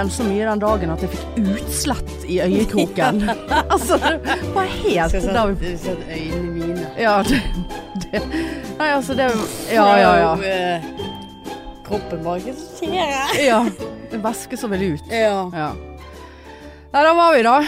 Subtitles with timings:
[0.00, 3.20] len så mye den dagen at jeg fikk utslett i øyekroken.
[3.74, 6.86] altså, det var helt Skal sånn, sette øynene mine.
[7.00, 7.40] Ja, det,
[8.06, 8.22] det
[8.78, 9.26] Nei, altså, det
[9.74, 10.30] Ja, ja, ja.
[10.40, 10.86] Eh,
[11.84, 13.36] Kroppen bare skjer?
[13.50, 13.60] ja.
[14.10, 15.12] Det væske som vil ut.
[15.12, 15.44] Ja.
[15.52, 15.68] Ja.
[16.90, 17.58] Nei, da var vi, da.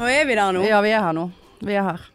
[0.00, 0.66] Og er vi der nå?
[0.66, 1.28] Ja, vi er her nå.
[1.62, 2.10] Vi er her.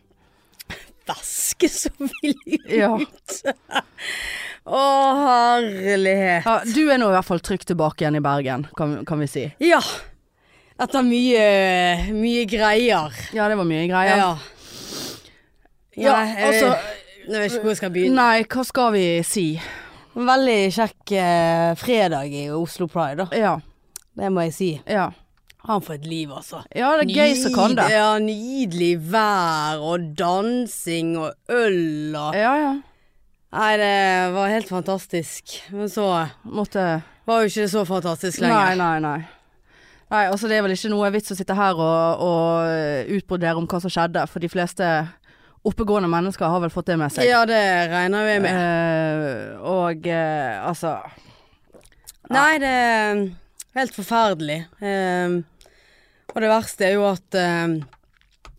[1.10, 2.70] Væske så vil ut.
[2.76, 2.92] Ja.
[4.70, 4.84] Å,
[5.24, 6.46] herlighet.
[6.46, 9.28] ja du er nå i hvert fall trygt tilbake igjen i Bergen, kan, kan vi
[9.32, 9.48] si.
[9.66, 9.82] Ja.
[10.80, 11.44] Etter mye,
[12.16, 13.16] mye greier.
[13.36, 14.22] Ja, det var mye greier.
[14.22, 14.32] Ja.
[16.00, 16.16] Ja,
[16.48, 16.70] altså
[17.30, 18.18] jeg vet ikke hvor jeg skal begynne.
[18.18, 19.48] Nei, hva skal vi si?
[20.20, 23.28] Veldig kjekk eh, fredag i Oslo Pride, da.
[23.38, 23.56] Ja.
[24.18, 24.70] Det må jeg si.
[24.90, 25.10] Ja.
[25.68, 26.64] Han får et liv, altså.
[26.74, 27.90] Ja, det er gøy som kan det.
[27.94, 32.72] Ja, nydelig vær og dansing og øl og Ja, ja.
[33.50, 33.94] Nei, det
[34.36, 35.56] var helt fantastisk.
[35.74, 36.06] Men så
[36.46, 38.76] Måtte var jo ikke det så fantastisk lenger.
[38.78, 39.00] nei, nei.
[39.06, 39.20] Nei,
[40.10, 43.68] Nei, altså det er vel ikke noe vits å sitte her og, og utbrodere om
[43.70, 44.88] hva som skjedde, for de fleste
[45.70, 47.28] oppegående mennesker har vel fått det med seg.
[47.30, 47.60] Ja, det
[47.92, 48.58] regner vi med.
[48.58, 50.96] Eh, og eh, altså
[52.34, 53.22] Nei, det er
[53.78, 54.60] helt forferdelig.
[54.82, 55.38] Eh,
[56.34, 57.78] og det verste er jo at eh,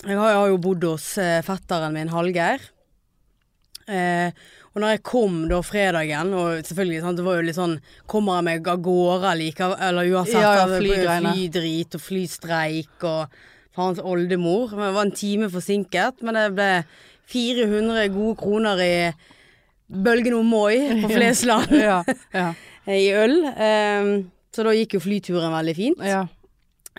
[0.06, 2.62] jeg, har, jeg har jo bodd hos eh, fetteren min, Hallgeir.
[3.90, 4.32] Eh,
[4.70, 7.72] og når jeg kom da fredagen, og selvfølgelig sant, det var jo litt sånn
[8.06, 10.38] Kommer jeg meg av gårde likevel, eller uansett?
[10.38, 11.32] Ja, ja, flygreiene.
[11.34, 13.40] Flydrit og flystreik og
[13.74, 14.70] faens oldemor.
[14.76, 16.70] Men Jeg var en time forsinket, men det ble
[17.30, 18.94] 400 gode kroner i
[19.90, 22.00] bølgen om Moi på Flesland Ja.
[22.34, 22.48] ja,
[22.86, 23.40] i øl.
[23.50, 24.12] Eh,
[24.54, 26.04] så da gikk jo flyturen veldig fint.
[26.06, 26.26] ja.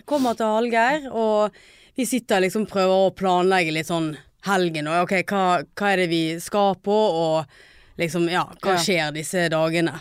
[0.07, 1.51] Kommer til Hallgeir, og
[1.99, 4.13] vi sitter liksom prøver å planlegge litt sånn
[4.47, 4.89] helgen.
[4.91, 5.43] Og ok, hva,
[5.77, 9.99] hva er det vi skal på, og liksom, ja, hva skjer disse dagene?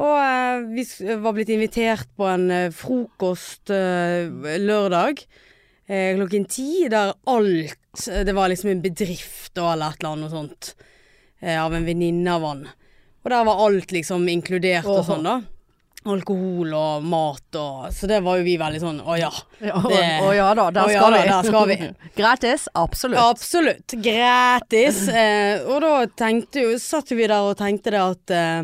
[0.00, 0.84] Og eh, vi
[1.20, 4.30] var blitt invitert på en eh, frokost eh,
[4.62, 5.20] lørdag
[5.90, 10.30] eh, klokken ti, der alt Det var liksom en bedrift og eller et eller annet
[10.32, 10.74] sånt.
[11.42, 12.60] Eh, av en venninne av han.
[13.24, 15.40] Og der var alt liksom inkludert og sånn, da.
[16.08, 19.28] Alkohol og mat og Så det var jo vi veldig sånn å ja.
[19.60, 21.28] Det- og ja da, der skal, ja da, vi.
[21.28, 21.76] der skal vi.
[22.20, 23.20] Gratis, absolutt.
[23.20, 23.96] Absolutt.
[24.04, 25.02] Gratis.
[25.20, 28.62] Eh, og da tenkte jo Satt vi der og tenkte det at eh,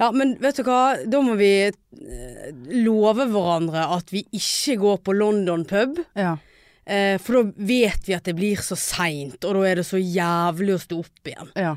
[0.00, 2.48] Ja, men vet du hva, da må vi eh,
[2.80, 6.00] love hverandre at vi ikke går på London pub.
[6.18, 6.32] Ja.
[6.84, 10.00] Eh, for da vet vi at det blir så seint, og da er det så
[10.00, 11.52] jævlig å stå opp igjen.
[11.60, 11.76] ja.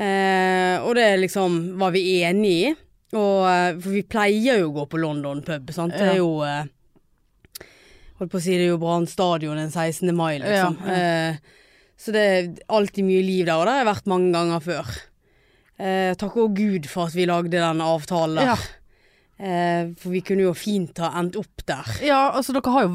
[0.00, 2.76] Eh, og det liksom var vi enige i.
[3.12, 5.92] Og, eh, for vi pleier jo å gå på London pub, sant.
[5.98, 6.64] Det er jo eh,
[8.20, 10.10] Holdt på å si det er jo Brann stadion den 16.
[10.14, 10.76] mai, liksom.
[10.84, 10.98] Ja,
[11.30, 11.36] Eh,
[12.00, 14.86] så det er alltid mye liv der, og det har jeg vært mange ganger før.
[15.80, 18.62] Eh, takk og Gud for at vi lagde den avtalen der.
[19.40, 21.88] Eh, for vi kunne jo fint ha endt opp der.
[22.04, 22.94] ja, altså dere har jo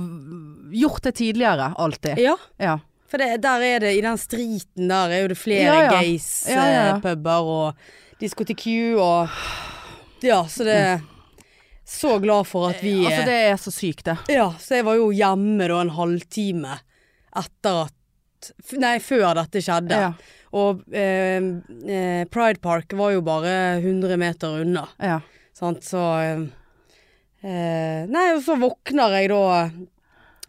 [0.78, 2.18] gjort det tidligere, alltid.
[2.22, 2.78] Ja, Ja.
[3.08, 5.92] for det, der er det, i den streeten der er jo det flere Ja, ja.
[6.02, 6.98] gays Ja, ja, ja.
[7.02, 7.74] eh, og
[8.22, 8.66] diskotek
[9.02, 9.30] og
[10.26, 10.80] Ja, så det
[11.86, 14.18] Så glad for at vi Altså det er så sykt, det.
[14.34, 16.80] Ja, så jeg var jo hjemme da en halvtime
[17.38, 18.02] etter at
[18.78, 19.98] Nei, før dette skjedde.
[19.98, 20.10] Ja.
[20.58, 21.42] Og eh,
[21.90, 24.84] eh, Pride Park var jo bare 100 meter unna.
[25.02, 25.16] Ja.
[25.58, 26.44] Sant, så eh,
[27.42, 29.42] eh, Nei, og så våkner jeg da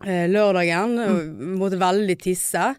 [0.05, 1.57] eh, lørdagen, Mm.
[1.61, 2.75] måtte veldig tisse.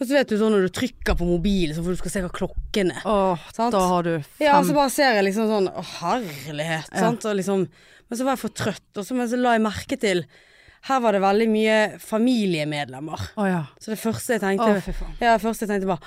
[0.00, 2.22] Og så vet du sånn når du trykker på mobilen, så får du skal se
[2.24, 3.02] hva klokken er.
[3.06, 3.72] Åh, Sant?
[3.76, 6.88] da har du fem Ja, så bare ser jeg liksom sånn Å, herlighet.
[6.92, 7.04] Ja.
[7.06, 7.26] Sant?
[7.28, 7.66] Og liksom,
[8.08, 10.24] men så var jeg for trøtt, og så, men så la jeg merke til
[10.88, 13.20] Her var det veldig mye familiemedlemmer.
[13.38, 13.62] Oh, ja.
[13.78, 15.12] Så det første jeg tenkte faen.
[15.22, 16.02] Ja, det første jeg tenkte bare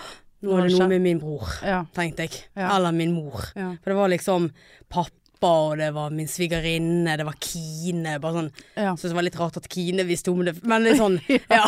[0.46, 1.86] Nå er det noe med min bror, Ja.
[1.96, 2.42] tenkte jeg.
[2.60, 2.68] Ja.
[2.76, 3.48] Eller min mor.
[3.56, 3.72] Ja.
[3.82, 4.50] For det var liksom
[4.92, 5.10] pappa,
[5.46, 8.18] og det var min svigerinne, det var Kine.
[8.24, 8.92] Bare sånn ja.
[8.94, 11.64] Syntes det var litt rart at Kine visste om det, men litt sånn ja.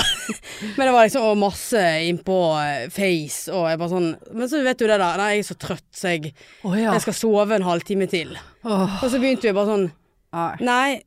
[0.76, 4.62] Men det var liksom og masse innpå eh, Face, og jeg bare sånn Men så
[4.66, 5.12] vet du det da.
[5.20, 6.34] nei, jeg er så trøtt, så jeg,
[6.64, 6.92] oh, ja.
[6.96, 8.36] jeg skal sove en halvtime til.
[8.68, 9.00] Oh.
[9.02, 10.52] Og så begynte vi bare sånn nei.
[10.68, 11.02] Nei,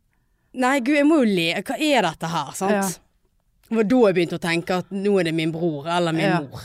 [0.64, 1.48] nei gud, jeg må jo le.
[1.66, 2.76] Hva er dette her, sant?
[2.78, 3.08] Ja.
[3.70, 6.26] Det var da jeg begynte å tenke at nå er det min bror eller min
[6.26, 6.40] Ja.
[6.42, 6.64] mor.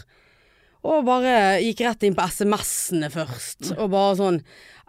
[0.86, 4.40] Og bare gikk rett inn på SMS-ene først, og bare sånn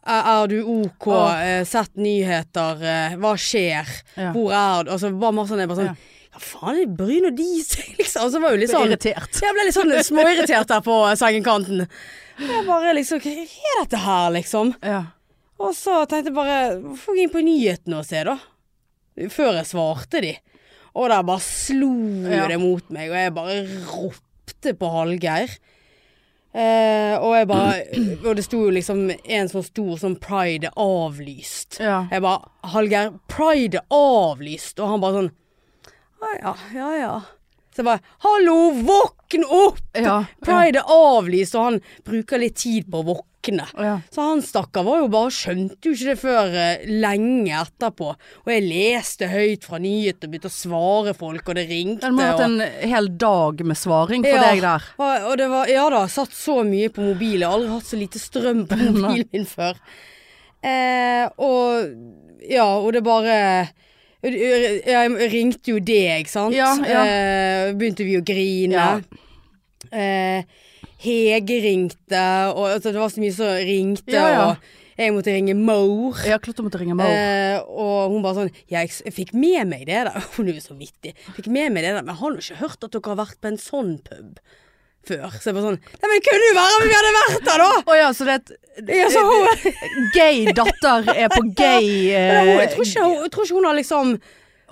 [0.07, 1.07] er du OK?
[1.43, 2.83] Eh, sett nyheter.
[2.83, 3.89] Eh, hva skjer?
[4.17, 4.33] Ja.
[4.35, 4.93] Hvor er du?
[4.95, 5.63] Altså bare masse sånn.
[5.65, 5.97] Jeg bare sånn
[6.37, 8.27] Ja, faen, det bryr nå de seg, liksom.
[8.27, 9.41] Og så var jo litt sånn irritert.
[9.43, 11.87] Jeg ble litt sånn småirritert der på sengekanten.
[12.39, 14.75] Jeg bare liksom Hva er dette her, liksom?
[14.85, 15.03] Ja.
[15.57, 18.35] Og så tenkte jeg bare Få gå inn på nyhetene og se, da.
[19.33, 20.35] Før jeg svarte de.
[20.97, 21.89] Og der bare slo
[22.29, 22.47] Ja.
[22.49, 23.57] det mot meg, og jeg bare
[23.89, 25.57] ropte på Hallgeir.
[26.57, 27.81] Eh, og jeg bare
[28.25, 31.77] Og det sto jo liksom en sånn stor sånn pride er avlyst.
[31.83, 32.07] Ja.
[32.09, 34.81] Jeg bare Hallgeir, pride er avlyst.
[34.81, 35.33] Og han bare sånn
[36.17, 37.15] Å ja, ja ja.
[37.77, 38.57] Så jeg bare Hallo,
[38.89, 39.83] våkn opp!
[39.93, 40.23] Ja.
[40.41, 43.36] Pride er avlyst, og han bruker litt tid på å våkne.
[43.79, 44.01] Ja.
[44.11, 48.09] Så han stakkar var jo bare skjønte jo ikke det før eh, lenge etterpå.
[48.45, 52.07] Og jeg leste høyt fra nyheter begynte å svare folk, og det ringte.
[52.07, 54.43] Det må ha og- vært en hel dag med svaring for Ja.
[54.51, 54.83] deg der.
[54.99, 57.41] og, og det var, ja da, satt så mye på mobil.
[57.41, 59.77] Jeg har aldri hatt så lite strøm på mobilen min før.
[60.67, 63.69] Eh, og ja, og det bare
[64.27, 66.55] Jeg ringte jo deg, sant.
[66.57, 67.03] Ja, ja.
[67.07, 68.73] Eh, begynte vi å grine.
[68.75, 69.01] Ja.
[69.93, 70.43] Eh,
[71.07, 74.51] Hege ringte, og altså, det var så mye som ringte, Ja, ja.
[74.51, 76.17] og jeg måtte ringe Mor.
[76.25, 77.13] Ja, klart du måtte ringe Maur.
[77.13, 80.13] Eh, og hun bare sånn Ja, jeg, jeg fikk med meg det der.
[80.39, 81.13] Hun er jo så vittig.
[81.37, 83.43] Fikk med meg det der, men jeg har jo ikke hørt at dere har vært
[83.43, 84.41] på en sånn pub
[85.07, 85.37] før.
[85.37, 87.63] Så jeg bare sånn Nei, men det kunne jo være om vi hadde vært der,
[87.63, 87.69] da!
[87.77, 89.77] Å ja, så det er et Ja, så hun,
[90.17, 93.61] gay datter er på gay ja, hun, eh, jeg, tror ikke, hun, jeg tror ikke
[93.61, 94.17] hun har liksom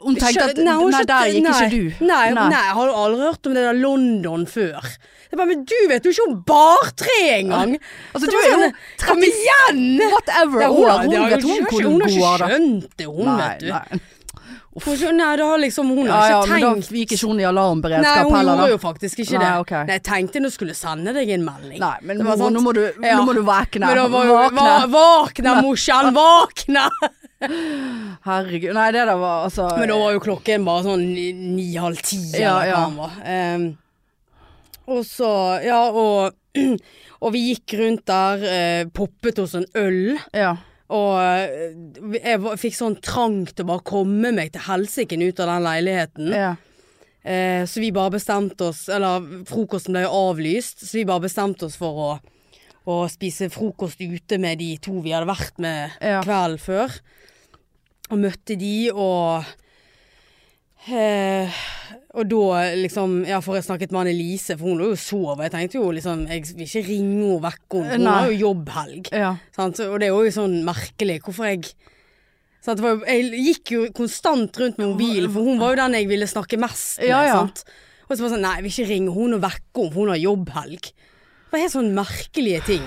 [0.04, 2.04] Hun tenkte at Nei, hun har der gikk nei, ikke du.
[2.04, 2.48] Nei, nei.
[2.52, 4.88] jeg har aldri hørt om det der London før.
[5.30, 7.72] Jeg bare, men du vet jo ikke om bartre engang!
[8.14, 9.80] Altså, du er jo sånn, Kom igjen!
[10.12, 13.48] Whatever Ja, hun, har- Hun vet hun hvor hun har ikke skjønt det, hun, Nei,
[13.48, 13.72] vet du.
[13.72, 14.02] nei.
[14.74, 17.28] Hun har Nei, da har liksom Hun Ja, har ja, ikke men da gikk ikke
[17.30, 19.52] hun i alarmberedskap Nei, hun heller, gjorde jo faktisk ikke Nei, det.
[19.64, 19.84] Okay.
[19.88, 21.78] Nei, jeg tenkte hun skulle sende deg en melding.
[21.82, 23.16] Nei, men mor, nå må du, Ja.
[23.18, 23.86] nå må du Våkne.
[24.90, 26.88] Våkne, morsan, våkne!
[28.24, 28.72] Herregud.
[28.76, 32.18] Nei, det der var altså Men da var jo klokken bare sånn ni- ni-halv ti,
[32.38, 32.84] Ja, eller hva ja.
[32.88, 33.16] den var.
[33.24, 33.66] Ehm,
[34.86, 35.30] og så,
[35.64, 36.34] ja, og,
[37.24, 40.18] og vi gikk rundt der, uh, poppet oss en øl.
[40.36, 40.54] Ja.
[40.94, 45.40] Og eh, jeg var- fikk sånn trang til å bare komme meg til helsiken ut
[45.40, 46.30] av den leiligheten.
[46.34, 46.54] ja.
[47.24, 51.64] Eh, så vi bare bestemte oss Eller frokosten ble jo avlyst, så vi bare bestemte
[51.64, 52.08] oss for å,
[52.84, 56.18] å spise frokost ute med de to vi hadde vært med Ja.
[56.20, 56.92] kvelden før.
[58.12, 59.44] Og møtte de, og
[60.92, 61.48] eh,
[62.14, 62.42] Og da
[62.76, 65.40] liksom Ja, for jeg snakket med Annelise, for hun lå jo og sov.
[65.42, 67.96] Jeg tenkte jo liksom Jeg vil ikke ringe henne og vekke henne.
[68.04, 69.10] Hun har jo jobbhelg.
[69.12, 69.32] ja.
[69.56, 69.80] Sant?
[69.80, 71.72] Og det er jo sånn merkelig hvorfor jeg
[72.64, 72.80] sant?
[72.80, 76.28] Det Jeg gikk jo konstant rundt med mobilen, for hun var jo den jeg ville
[76.30, 77.08] snakke mest med.
[77.08, 77.40] Ja, ja.
[77.40, 77.64] Sant?
[78.04, 80.00] Og så var det sånn Nei, jeg vil ikke ringe hun og vekke henne, for
[80.04, 80.92] hun har jobbhelg.
[80.92, 82.86] Det var helt sånn merkelige ting.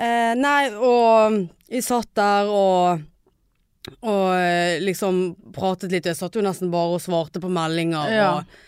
[0.00, 1.36] Eh, nei, og
[1.70, 3.02] vi satt der og
[3.88, 5.22] og eh, liksom
[5.56, 6.08] pratet litt.
[6.08, 8.12] Jeg satt jo nesten bare og svarte på meldinger.
[8.12, 8.28] Ja.
[8.36, 8.60] Og,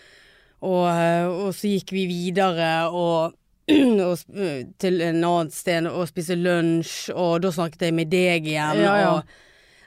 [0.63, 3.35] og, eh, og så gikk vi videre og,
[4.07, 4.25] og
[4.81, 8.83] til en annet sted og spiste lunsj, og da snakket jeg med deg igjen.
[8.83, 9.15] Ja, ja.
[9.17, 9.41] Og,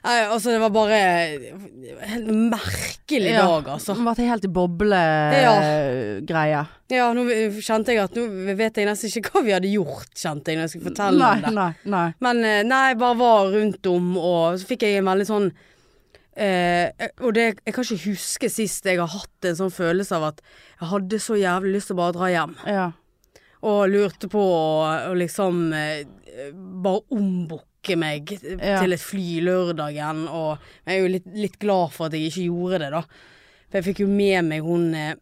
[0.07, 3.41] nei, altså, det var bare en helt merkelig Ja.
[3.45, 3.95] dag, altså.
[3.97, 6.61] Hun ble helt i boblegreie.
[6.93, 7.21] Ja, nå
[7.59, 8.23] kjente jeg at nå
[8.57, 11.35] vet jeg nesten ikke hva vi hadde gjort, kjente jeg når jeg skulle fortelle Nei,
[11.35, 11.53] om det.
[11.57, 12.07] nei, nei.
[12.23, 15.49] Men eh, nei, jeg bare var rundt om, og så fikk jeg en veldig sånn
[16.37, 16.87] eh,
[17.25, 20.39] Og det, jeg kan ikke huske sist jeg har hatt en sånn følelse av at
[20.79, 22.53] jeg hadde så jævlig lyst til å bare dra hjem.
[22.69, 22.87] Ja.
[23.67, 26.05] Og lurte på å liksom eh,
[26.53, 27.01] bare
[27.87, 28.31] ombooke meg
[28.61, 28.81] Ja.
[28.81, 30.27] til et fly lørdagen.
[30.29, 33.01] Og jeg er jo litt, litt glad for at jeg ikke gjorde det, da.
[33.69, 35.15] For jeg fikk jo med meg hun eh,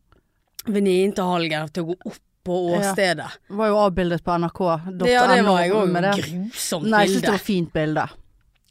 [0.67, 2.91] venninnen til Hallgeir til å gå opp på Ja.
[2.93, 3.29] åstedet.
[3.49, 5.07] Var jo avbildet på nrk.no.
[5.07, 5.89] Ja, det var jeg òg.
[5.89, 6.25] Grusomt det.
[6.51, 7.31] Grusomt Nei, jeg syns det bilde.
[7.31, 8.09] var fint bilde.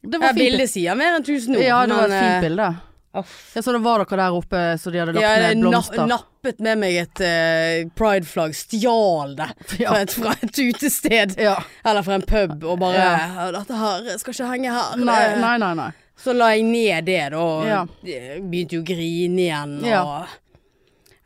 [0.04, 1.62] Det Ja, bildet sier mer enn tusen ord.
[1.64, 2.76] Ja, det var et men, eh, fint bilde.
[3.14, 3.22] Ja,
[3.62, 5.94] så det var dere der oppe så de hadde lagt Ja, ned blomster?
[5.94, 6.08] blomster?
[6.10, 9.46] nappet med meg et uh, prideflagg, stjal det
[9.80, 9.92] Ja.
[9.92, 11.36] fra, et, fra et utested.
[11.38, 11.56] Ja.
[11.86, 13.12] Eller fra en pub, og bare Ja.
[13.46, 14.96] «Ja, 'Dette her skal ikke henge her'.
[15.04, 15.74] Nei, Eh, nei, nei.
[15.74, 15.90] nei.
[16.16, 17.82] Så la jeg ned det, da, og Ja.
[18.06, 19.78] eh, begynte jo å grine igjen.
[19.78, 20.26] Og, Ja.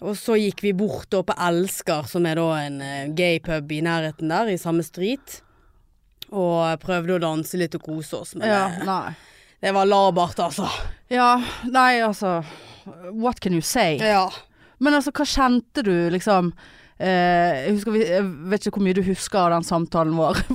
[0.02, 3.72] og så gikk vi bort da på Elsker, som er da en uh, gay pub
[3.72, 5.40] i nærheten der, i samme street.
[6.30, 9.14] Og prøvde å danse litt og kose oss, med Ja, det, nei.
[9.60, 10.68] Det var labert, altså.
[11.10, 12.42] Ja, nei, altså
[13.12, 13.96] What can you say?
[13.98, 14.28] Ja.
[14.78, 16.52] Men altså, hva kjente du, liksom?
[16.98, 20.40] Eh, jeg, husker, jeg vet ikke hvor mye du husker av den samtalen vår.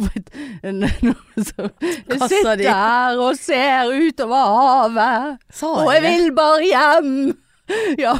[0.63, 2.67] Du jeg sitter de.
[2.67, 7.09] her og ser utover havet, Sa og jeg vil bare hjem.
[7.97, 8.13] Ja,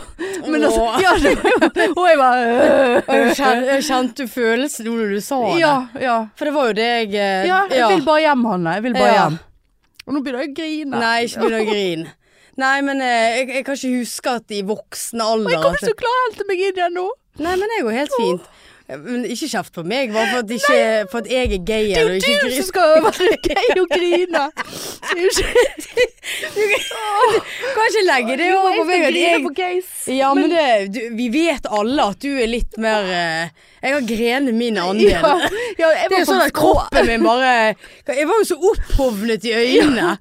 [0.47, 1.33] men altså ja, det
[1.99, 5.57] Og jeg bare Og jeg jeg kjente følelsen nå når du sa det.
[5.59, 6.15] Ja, ja.
[6.39, 8.77] For det var jo det jeg eh, Ja, jeg vil bare hjem, Hanne.
[8.79, 9.41] Jeg vil bare hjem.
[10.03, 11.00] Og nå begynner jeg å grine.
[11.00, 12.13] Nei, ikke begynn å grine.
[12.62, 15.81] Nei, men eh, jeg, jeg kan ikke huske at i voksen alder jeg kommer at
[15.81, 17.05] ikke til å klare å hente meg inn igjen nå.
[17.41, 18.50] Nei, men det går helt fint.
[18.87, 20.79] Men ikke kjeft på meg, bare for at, ikke,
[21.11, 21.85] for at jeg er gay.
[21.87, 24.43] Det er jo du som skal være gay og grine!
[25.13, 25.43] Ikke
[27.73, 29.83] Kan ikke legge det over på meg jeg.
[30.17, 34.05] Ja, men, det, du, vi vet alle at du er litt mer eh, Jeg har
[34.07, 35.09] grenet min andel.
[35.11, 35.33] Ja,
[35.79, 37.73] ja, Det er sånn at kroppen min bare
[38.07, 40.15] Jeg var jo så opphovnet i øynene.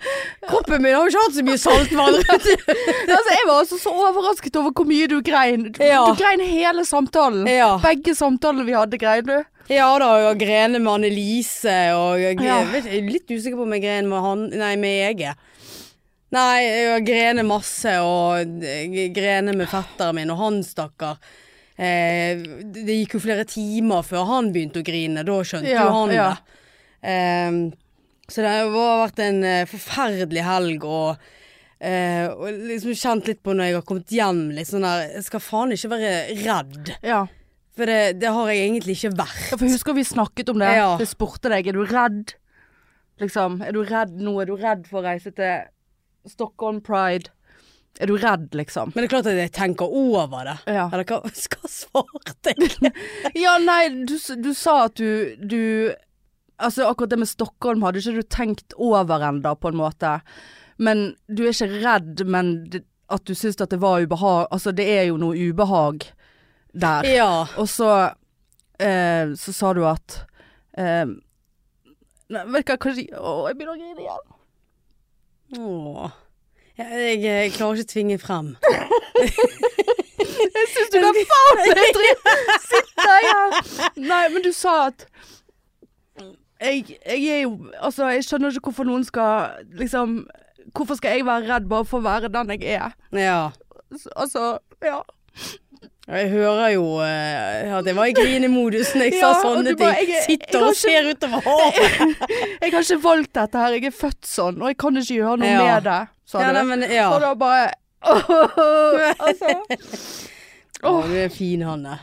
[0.48, 4.58] Kroppen min har jo ikke hatt så mye saltvann altså, Jeg var også så overrasket
[4.62, 5.68] over hvor mye du grein.
[5.70, 7.46] Du, du grein hele samtalen.
[7.46, 8.18] Begge Begge
[8.52, 9.44] samtalene vi hadde, grein du.
[9.72, 12.62] Ja da, og grene med Annelise, og jeg, Ja.
[12.64, 15.34] vet, jeg er litt usikker på om jeg gren med han Nei, med Ege.
[16.32, 21.18] Nei, jeg har grenet masse, og jeg grenet med fetteren min, og han stakkar.
[21.76, 22.36] Eh,
[22.72, 26.10] det gikk jo flere timer før han begynte å grine, da skjønte Ja, jo han
[26.14, 26.30] ja.
[26.30, 26.58] det.
[27.02, 27.78] Eh,
[28.28, 31.16] så det har vært en eh, forferdelig helg, og,
[31.80, 35.24] eh, og liksom kjent litt på når jeg har kommet hjem, litt sånn der Jeg
[35.24, 36.12] skal faen ikke være
[36.46, 36.94] redd.
[37.02, 37.26] Ja.
[37.76, 39.44] For det, det har jeg egentlig ikke vært.
[39.48, 40.72] Ja, for husker vi snakket om det?
[40.76, 40.88] Ja.
[41.00, 42.34] Jeg spurte deg, er du redd?
[43.22, 44.34] Liksom, er du redd nå?
[44.42, 45.64] Er du redd for å reise til
[46.28, 47.32] Stockholm Pride?
[48.00, 48.92] Er du redd, liksom?
[48.92, 50.56] Men det er klart at jeg tenker over det.
[50.68, 50.86] Ja.
[50.92, 52.92] Eller hva, skal svarte jeg?
[53.44, 55.60] Ja, nei, du, du sa at du, du
[56.62, 60.12] Altså akkurat det med Stockholm hadde ikke du tenkt over enda, på en måte.
[60.78, 62.52] Men du er ikke redd, men
[63.12, 66.06] at du syns at det var ubehag Altså det er jo noe ubehag
[66.72, 67.08] der.
[67.08, 67.30] Ja.
[67.60, 67.88] Og så
[68.80, 70.18] eh, Så sa du at
[70.78, 71.06] eh,
[72.32, 74.28] Nei, vet du hva, kanskje Å, jeg begynner å grine igjen.
[75.60, 76.14] Åh.
[76.80, 78.54] Jeg, jeg, jeg klarer ikke å tvinge frem.
[80.52, 81.78] Jeg syns du kan faen meg
[82.70, 83.56] sitte her.
[83.98, 85.04] Nei, men du sa at
[86.62, 90.20] jeg, jeg er jo Altså, jeg skjønner ikke hvorfor noen skal liksom
[90.76, 92.94] Hvorfor skal jeg være redd bare for å være den jeg er?
[93.18, 93.40] Ja.
[94.14, 95.00] Altså, ja.
[96.08, 99.94] Jeg hører jo uh, at jeg var i grinemodus når jeg Ja, sa sånne bare,
[99.94, 100.08] ting.
[100.08, 101.76] jeg- jeg Sitter har og ser utover havet.
[102.62, 105.36] Jeg har ikke valgt dette her, jeg er født sånn, og jeg kan ikke gjøre
[105.42, 105.62] noe Ja.
[105.62, 106.58] med det, sa Ja, du.
[106.58, 106.82] nei, men.
[107.06, 107.70] Og da bare
[109.26, 109.54] Altså.
[110.82, 111.02] oh.
[111.06, 111.98] du er fin, Hanne.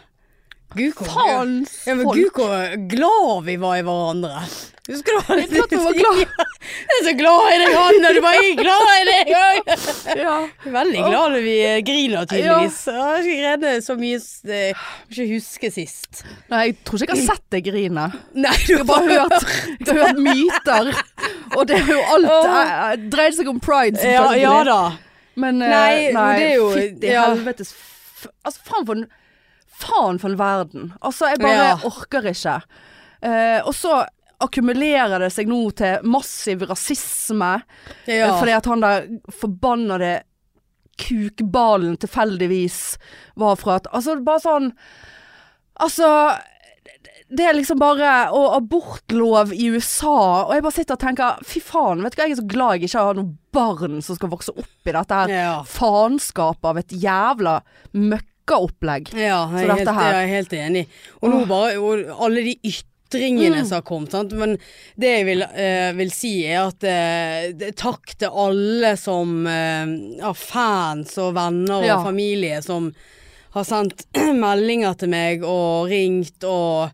[0.76, 1.10] Gud, folk.
[1.12, 1.54] Faen,
[1.88, 4.44] Ja, men gud, hvor glad vi var i hverandre.
[4.90, 6.26] Husker du hva Jeg vi var glad.
[6.80, 8.12] Jeg er så glad i deg, Hanne.
[8.16, 9.72] Du bare er glad i deg òg.
[10.20, 10.36] Ja.
[10.76, 12.80] Veldig glad når vi eh, griner, tydeligvis.
[12.90, 16.24] Jeg har ikke grenet så mye Jeg må Ikke huske sist.
[16.52, 18.08] Nei, jeg tror ikke jeg har sett deg grine.
[18.40, 19.48] Nei, du har bare hørt,
[19.80, 20.92] jeg har hørt myter.
[21.58, 22.58] Og det er jo alt Åh.
[22.64, 24.44] eh, dreide seg om pride, selvfølgelig.
[24.44, 24.80] ja ja da.
[25.40, 27.26] Men eh, Nei, nei, det er jo- fytti ja.
[27.32, 27.70] helvetes
[28.44, 29.06] Altså, faen for en
[29.80, 30.90] Faen for en verden.
[31.00, 31.76] Altså, jeg bare Ja.
[31.88, 32.58] orker ikke.
[33.24, 33.94] Uh, og så
[34.40, 37.54] akkumulerer det seg nå til massiv rasisme.
[38.08, 38.30] Ja.
[38.30, 39.08] eh, Fordi at han der
[39.42, 40.14] forbannede
[41.00, 42.98] kukballen tilfeldigvis
[43.40, 44.72] var fra at Altså, bare sånn
[45.80, 46.10] Altså
[47.30, 51.62] det er liksom bare Og abortlov i USA, og jeg bare sitter og tenker Fy
[51.64, 54.32] faen, vet du hva, jeg er så glad jeg ikke har noen barn som skal
[54.34, 55.54] vokse opp i dette her Ja.
[55.64, 57.56] faenskapet av et jævla
[57.96, 59.14] møkkaopplegg.
[59.14, 60.84] Ja, jeg er, helt, jeg er helt enig.
[61.22, 62.56] Og nå bare og alle de
[63.10, 63.66] ytringene Mm.
[63.66, 64.12] som har kommet.
[64.12, 64.32] Sant?
[64.38, 64.58] Men
[64.96, 71.18] det jeg vil, eh, vil si, er at eh, takk til alle som eh, fans
[71.18, 72.04] og venner og Ja.
[72.04, 72.94] familie som
[73.54, 76.92] har sendt meldinger til meg og ringt og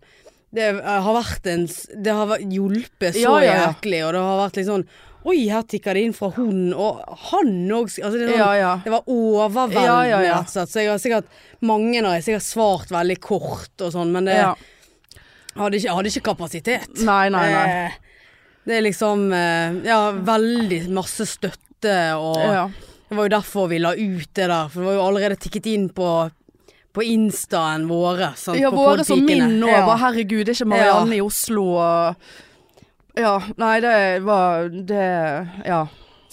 [0.55, 1.65] det har vært en
[2.01, 4.86] Det har hjulpet så Ja, ja, jæklig, og det har vært litt sånn
[5.25, 7.00] Oi, her tikker det inn fra hun, og
[7.31, 8.74] han òg altså det, sånn, Ja, ja.
[8.86, 10.69] det var overveldende, rett og slett.
[10.69, 11.25] Så jeg har sikkert
[11.65, 14.51] Mange har jeg sikkert svart veldig kort og sånn, men det ja.
[15.55, 16.89] Hadde, ikke, hadde ikke kapasitet.
[17.05, 17.67] Nei, nei, nei.
[17.69, 17.91] Eh,
[18.65, 22.65] det er liksom eh, Ja, veldig masse støtte og Ja.
[23.05, 25.67] Det var jo derfor vi la ut det der, for det var jo allerede tikket
[25.69, 26.09] inn på
[26.95, 28.29] på instaen våre.
[28.39, 28.55] Sant?
[28.57, 29.67] Ja, på våre som min nå.
[29.67, 29.81] Ja.
[29.83, 35.03] Bare herregud, det er ikke Marianne i Oslo og Ja, nei, det var Det
[35.67, 35.81] Ja.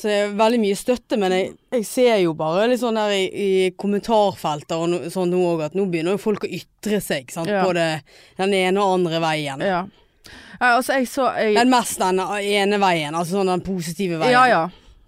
[0.03, 3.25] Det er veldig mye støtte, men jeg, jeg ser jo bare litt sånn der i,
[3.29, 7.31] i kommentarfelter og no, sånn nå òg, at nå begynner jo folk å ytre seg,
[7.33, 7.51] sant.
[7.51, 7.65] Ja.
[7.67, 7.87] Både
[8.41, 9.67] den ene og andre veien.
[9.67, 9.83] ja.
[10.63, 14.31] Altså, jeg så jeg, Men mest den ene veien, altså sånn den positive veien.
[14.31, 14.61] Ja, ja.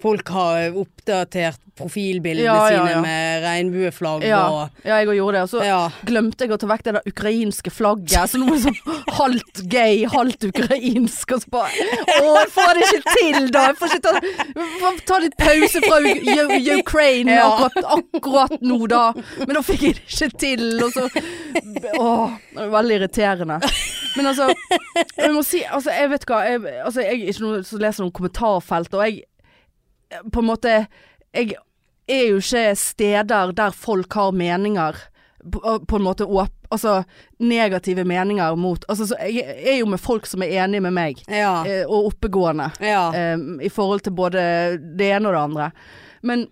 [0.05, 5.33] Folk har oppdatert profilbildene Ja, ja, sine med regnbueflagg Ja, og ja, jeg òg gjorde
[5.35, 5.41] det.
[5.43, 5.63] Og så
[6.07, 8.29] glemte jeg å ta vekk det der ukrainske flagget.
[8.31, 11.35] Så nå er det sånn halvt gay, halvt ukrainsk.
[11.35, 11.89] Og så bare
[12.21, 13.65] Å, jeg får det ikke til, da!
[13.73, 16.61] Jeg får ikke ta, ta litt pause fra U- U-
[17.35, 17.49] Ja.
[17.49, 19.03] akkurat, akkurat nå, da.
[19.43, 20.65] Men da fikk jeg det ikke til.
[20.85, 22.09] Og så Å,
[22.55, 23.59] det var veldig irriterende.
[24.15, 24.47] Men altså,
[25.19, 26.43] jeg må si Altså, jeg vet hva.
[26.47, 29.25] Jeg, altså, jeg er ikke noen som leser noen kommentarfelt, og jeg
[30.33, 30.75] på en måte
[31.35, 31.55] Jeg
[32.09, 34.97] er jo ikke steder der folk har meninger
[35.53, 36.53] på, på en måte åp...
[36.75, 37.05] Altså
[37.39, 39.45] negative meninger mot Altså så jeg
[39.75, 41.63] er jo med folk som er enige med meg, Ja.
[41.67, 42.71] eh, og oppegående.
[42.81, 43.11] ja.
[43.15, 44.41] eh, I forhold til både
[44.99, 45.71] det ene og det andre.
[46.23, 46.47] Men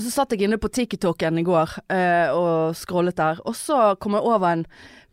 [0.00, 4.16] så satt jeg inne på TikToken i går eh, og scrollet der, og så kom
[4.16, 4.64] jeg over en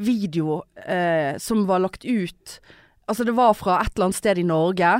[0.02, 2.60] video eh, som var lagt ut
[3.10, 4.92] Altså det var fra et eller annet sted i Norge.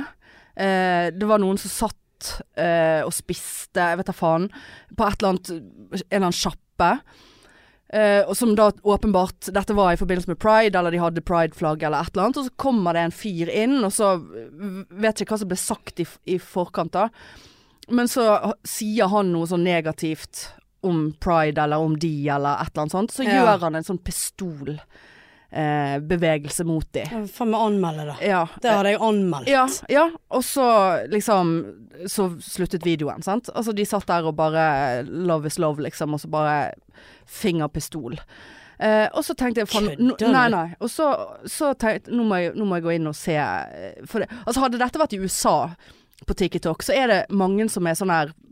[0.58, 1.96] Eh, det var noen som satt
[2.56, 4.48] eh, og spiste, jeg vet da faen,
[4.96, 6.90] på et eller annet En eller annen sjappe.
[7.92, 11.82] Eh, og som da åpenbart Dette var i forbindelse med pride, eller de hadde prideflagg
[11.84, 12.40] eller et eller annet.
[12.40, 14.14] Og så kommer det en fyr inn, og så
[14.90, 17.08] vet ikke hva som ble sagt i, i forkant da.
[17.92, 20.46] Men så sier han noe sånn negativt
[20.82, 23.12] om pride eller om de eller et eller annet sånt.
[23.14, 23.36] Så Ja.
[23.42, 24.80] gjør han en sånn pistolbevegelse
[25.52, 27.04] eh, bevegelse mot de.
[27.04, 28.16] Ja, Faen meg anmelde det.
[28.30, 28.42] Ja.
[28.62, 29.50] Det hadde jeg anmeldt.
[29.52, 30.66] Ja, ja, og så
[31.12, 31.52] liksom
[32.08, 33.50] Så sluttet videoen, sant.
[33.54, 36.56] Altså de satt der og bare Love is love, liksom, og så bare
[37.28, 38.18] fingerpistol.
[38.82, 39.92] Eh, og så tenkte jeg faen?
[40.32, 40.66] Nei, nei.
[40.82, 41.12] Og så,
[41.46, 44.30] så tenkte nå må, jeg nå må jeg gå inn og se eh, For det,
[44.42, 45.56] altså hadde dette vært i USA
[46.26, 48.51] på TikTok, så er det mange som er sånn her eh,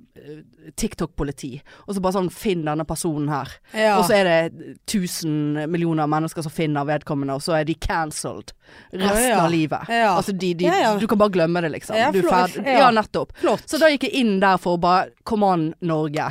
[0.76, 1.52] TikTok-politi.
[1.87, 3.52] Og så bare sånn Finn denne personen her.
[3.76, 3.95] Ja.
[3.99, 8.52] Og så er det 1000 millioner mennesker som finner vedkommende, og så er de cancelled
[8.93, 9.88] resten Ja, av livet.
[9.90, 10.71] Altså de, de.
[11.00, 11.97] Du kan bare glemme det, liksom.
[12.14, 12.67] Du er ferdig.
[12.67, 12.90] Ja.
[12.95, 13.35] Nettopp.
[13.40, 13.67] Flott.
[13.71, 16.31] Så da gikk jeg inn der for å bare Come on, Norge.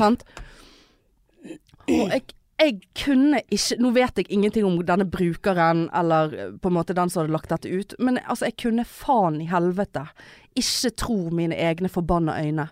[0.00, 0.26] Sant?
[1.86, 2.22] Og jeg,
[2.56, 6.96] jeg kunne ikke Nå vet jeg ingenting om denne brukeren, eller eh, på en måte
[6.96, 10.06] den som hadde lagt dette ut, men altså, jeg kunne faen i helvete
[10.56, 12.68] ikke tro mine egne forbanna øyne.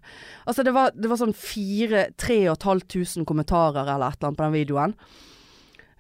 [0.49, 4.57] Altså, det var, det var sånn fire 3500 kommentarer eller et eller annet på den
[4.57, 4.97] videoen.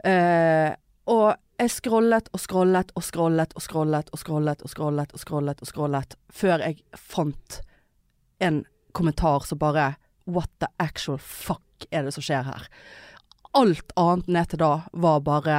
[0.04, 0.70] Eh,
[1.12, 1.26] og
[1.60, 5.68] jeg scrollet og scrollet og scrollet og scrollet og scrollet og scrollet og scrollet og
[5.70, 7.60] scrollet før jeg fant
[8.42, 8.64] en
[8.96, 12.64] kommentar som bare What the actual fuck er det som skjer her?
[13.54, 14.72] Alt annet ned til da
[15.04, 15.58] var bare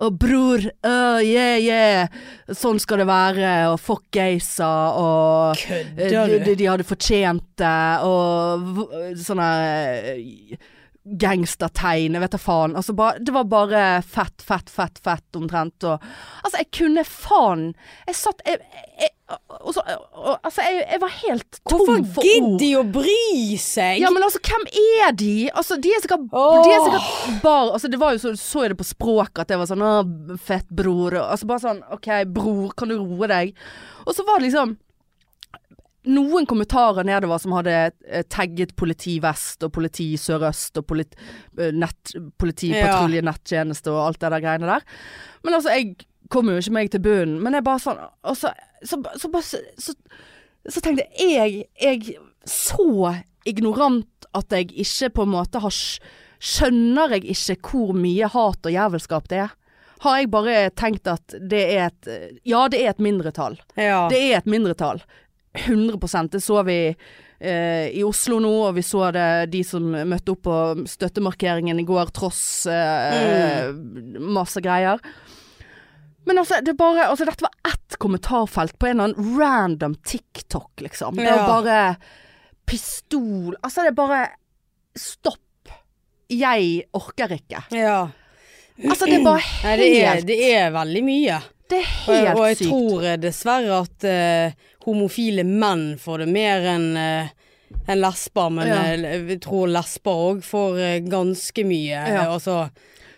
[0.00, 2.20] Å, bror, øh, yeah, yeah.
[2.56, 6.36] Sånn skal det være, og fuck gaysa, og eh, Kødder du?
[6.46, 8.64] de, de hadde fortjent det, og
[9.12, 9.50] sånn sånne
[10.14, 10.56] eh,
[11.04, 12.74] gangstertegn, jeg vet da faen.
[12.76, 15.86] Altså ba, det var bare fett, fett, fett, fett omtrent.
[15.88, 16.02] Og,
[16.44, 17.70] altså, jeg kunne faen
[18.06, 18.60] Jeg satt jeg,
[19.00, 19.08] jeg,
[19.62, 22.04] og så, og, Altså, jeg, jeg var helt tom Hvorfor for ord.
[22.04, 24.02] Hvorfor gidder de å bry seg?
[24.02, 24.68] Ja, men altså, hvem
[25.00, 25.34] er de?
[25.54, 26.60] Altså, de er sikkert, oh.
[26.66, 29.54] de er sikkert bare Altså, det var jo så, så jeg det på språket at
[29.54, 29.94] det var sånn Å,
[30.44, 31.16] fett bror.
[31.24, 33.56] Altså bare sånn OK, bror, kan du roe deg?
[34.04, 34.76] Og så var det liksom
[36.08, 37.74] noen kommentarer nedover som hadde
[38.08, 41.16] eh, tagget politi vest og politi sørøst og polit,
[41.58, 42.14] eh, nett,
[43.92, 44.86] og alt det der greiene der.
[45.44, 47.40] Men altså, jeg kom jo ikke meg til bunnen.
[47.44, 48.52] Men jeg bare sånn Og så,
[48.86, 49.94] så, så, så, så,
[50.70, 53.16] så tenkte jeg Jeg er så
[53.48, 55.74] ignorant at jeg ikke på en måte har
[56.40, 59.50] Skjønner jeg ikke hvor mye hat og jævelskap det er?
[60.00, 63.58] Har jeg bare tenkt at det er et Ja, det er et mindretall.
[63.76, 64.06] Ja.
[64.08, 65.02] Det er et mindretall.
[65.54, 66.76] 100 Det så vi
[67.40, 71.86] eh, i Oslo nå, og vi så det de som møtte opp på støttemarkeringen i
[71.88, 73.72] går, tross eh,
[74.20, 75.00] masse greier.
[76.26, 80.80] Men altså, det bare Altså, dette var ett kommentarfelt på en eller annen random TikTok,
[80.84, 81.16] liksom.
[81.16, 81.46] Det var Ja.
[81.48, 81.96] bare
[82.66, 84.20] pistol Altså, det er bare
[84.98, 85.70] Stopp.
[86.30, 87.64] Jeg orker ikke.
[87.74, 88.08] ja.
[88.80, 91.40] Altså, det er bare Nei, det, er, det er veldig mye.
[91.68, 92.38] Det er helt sykt.
[92.38, 92.70] og jeg sykt.
[92.70, 97.28] tror eh, dessverre at eh, homofile menn får det mer enn eh,
[97.86, 98.50] enn lesber.
[98.50, 98.80] Men Ja.
[98.94, 101.94] eh, jeg tror lesber òg får eh, ganske mye.
[101.94, 102.22] Ja.
[102.24, 102.70] eh, Altså,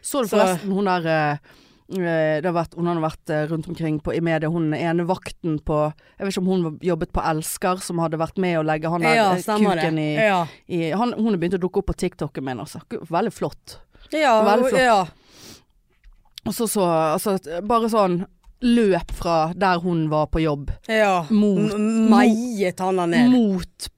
[0.03, 1.39] Så du forresten hun der eh,
[1.93, 4.49] eh, det har vært, Hun har vært eh, rundt omkring på, i media.
[4.51, 8.39] Hun ene vakten på Jeg vet ikke om hun jobbet på Elsker, som hadde vært
[8.39, 11.55] med å legge han der ja, eh, kuken i, Ja, i han, Hun har begynt
[11.55, 12.81] å dukke opp på TikToken min, altså.
[12.91, 13.79] Veldig flott.
[14.13, 14.81] ja, Veldig flott.
[14.83, 15.07] ja.
[16.45, 16.83] Og så så
[17.15, 18.25] Altså, bare sånn
[18.63, 21.25] løp fra der hun var på jobb, ja.
[21.31, 21.75] Mot-
[22.13, 23.31] Meiet han der ned.
[23.35, 23.89] mot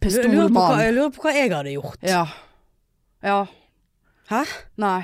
[0.00, 0.80] pistolmannen.
[0.84, 1.98] jeg lurer på hva jeg hadde gjort.
[2.06, 2.24] Ja.
[3.22, 3.40] Ja.
[4.30, 4.44] Hæ?
[4.80, 5.00] Nei.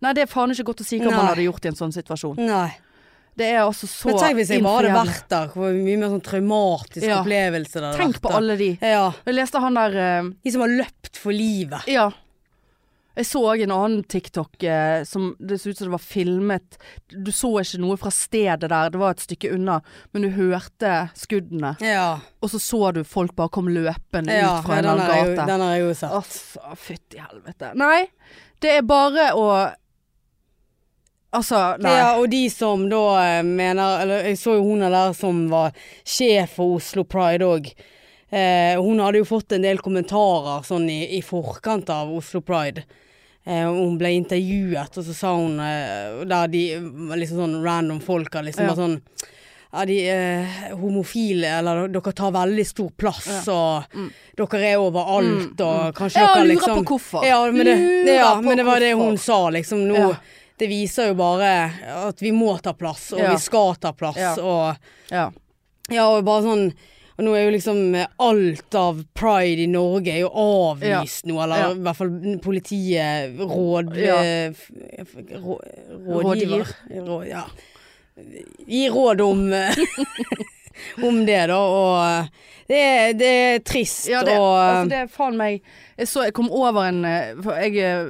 [0.00, 1.16] Nei, det er faen ikke godt å si hva Nei.
[1.16, 2.38] man hadde gjort i en sånn situasjon.
[2.40, 2.70] Nei.
[3.40, 5.46] Det er altså så Men tenk hvis jeg bare hadde vært der.
[5.54, 7.20] Hvor mye mer sånn traumatisk Ja.
[7.22, 8.22] opplevelse det hadde Tenk vært.
[8.24, 8.70] på alle de.
[8.82, 9.12] Ja.
[9.26, 10.30] Jeg leste han der uh...
[10.44, 11.86] De som har løpt for livet.
[11.88, 12.10] Ja.
[13.18, 16.78] Jeg så en annen TikTok eh, som det så ut som det var filmet
[17.10, 19.80] Du så ikke noe fra stedet der, det var et stykke unna,
[20.12, 21.74] men du hørte skuddene.
[21.84, 22.20] Ja.
[22.40, 25.50] Og så så du folk bare kom løpende ja ut fra ja, en annen gate.
[25.50, 26.16] den har jeg jo sett.
[26.16, 27.74] Å, fytti helvete.
[27.80, 28.06] Nei,
[28.62, 29.50] det er bare å
[31.30, 31.92] Altså, nei.
[31.94, 35.76] Ja, og de som da eh, mener Eller jeg så jo hun der som var
[36.02, 37.70] sjef for Oslo Pride òg.
[38.30, 42.84] Eh, hun hadde jo fått en del kommentarer sånn i, i forkant av Oslo Pride.
[43.44, 46.62] eh, Hun ble intervjuet, og så sa hun eh, Der de
[47.18, 48.74] liksom sånn random folk liksom Ja.
[48.78, 49.00] sånn
[49.72, 54.08] ja, de eh, homofile, eller dere tar veldig stor plass, og Mm.
[54.36, 57.24] dere er overalt, og kanskje Ja, dere lurer liksom på hvorfor.
[57.24, 59.86] Ja, men det, Lurer ja, men det var det hun sa, liksom.
[59.86, 60.14] Nå, Ja.
[60.58, 61.72] Det viser jo bare
[62.10, 63.30] at vi må ta plass, og Ja.
[63.32, 64.34] vi skal ta plass, Ja.
[64.42, 64.76] og
[65.10, 65.30] Ja.
[65.88, 66.74] ja, og bare sånn
[67.20, 71.34] Og nå er jo liksom eh, alt av pride i Norge er jo avvist nå,
[71.44, 73.90] eller i hvert fall politiet råd...
[74.00, 74.62] Eh,
[75.34, 75.58] rå,
[76.06, 76.70] rådgiver.
[76.94, 77.42] Råd, ja.
[78.64, 79.84] Gi råd om eh,
[81.04, 85.12] Om det, da, og det er, det er trist, Ja, det, og altså det er
[85.12, 85.58] faen meg
[86.00, 88.00] Jeg så jeg kom over en jeg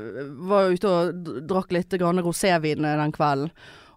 [0.47, 3.51] var ute og drakk litt grann rosévin den kvelden.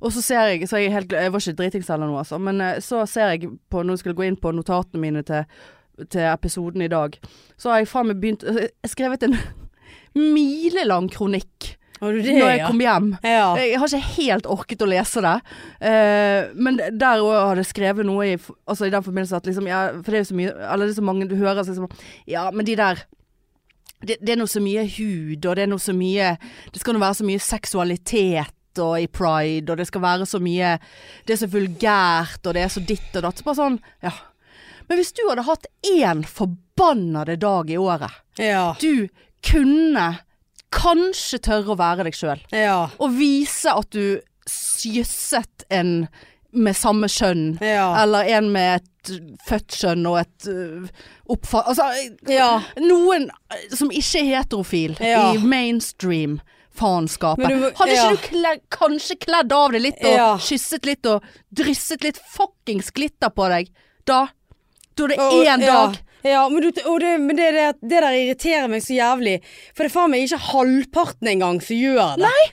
[0.03, 2.39] Og så ser jeg, så jeg, helt, jeg var ikke dritings eller noe, altså.
[2.41, 5.45] Men eh, så ser jeg på, når jeg skulle gå inn på notatene mine til,
[6.03, 7.15] til episoden i dag,
[7.57, 9.37] så har jeg faen meg begynt Jeg skrevet en
[10.35, 13.05] milelang kronikk det, når jeg kom hjem.
[13.23, 13.55] ja.
[13.55, 15.35] Jeg har ikke helt orket å lese det.
[15.79, 18.37] Uh, men der òg hadde jeg skrevet noe i,
[18.67, 20.93] altså i den forbindelse at liksom, ja, For det er jo så mye Eller det
[20.93, 21.87] er så mange du hører liksom
[22.27, 23.05] Ja, men de der
[24.03, 26.33] det, det er noe så mye hud, og det er noe så mye
[26.73, 30.39] Det skal nå være så mye seksualitet og i pride, og det skal være så
[30.43, 30.77] mye
[31.25, 33.37] Det er så vulgært, og det er så ditt og datt.
[33.41, 34.11] Så bare sånn, ja.
[34.89, 38.75] Men hvis du hadde hatt én forbannede dag i året Ja.
[38.81, 39.07] du
[39.43, 40.19] kunne
[40.73, 42.89] kanskje tørre å være deg sjøl Ja.
[42.99, 46.07] og vise at du sysset en
[46.53, 47.95] med samme kjønn, Ja.
[48.03, 50.87] eller en med et født kjønn og et uh,
[51.33, 51.65] oppfatt...
[51.67, 51.87] Altså,
[52.29, 52.61] ja.
[52.77, 53.29] noen
[53.73, 56.39] som ikke er heterofil i mainstream
[56.77, 57.45] faenskapet.
[57.77, 58.11] Hadde ikke ja.
[58.11, 60.29] du kle, kanskje kledd av deg litt og Ja.
[60.37, 63.69] kysset litt og drysset litt fuckings glitter på deg?
[64.05, 64.27] Da
[64.95, 65.97] Da er det Og- én dag.
[66.23, 69.41] Ja, men, du, det, men det, det, det der irriterer meg så jævlig.
[69.75, 72.29] For det er faen meg ikke halvparten engang som gjør det.
[72.29, 72.45] Nei,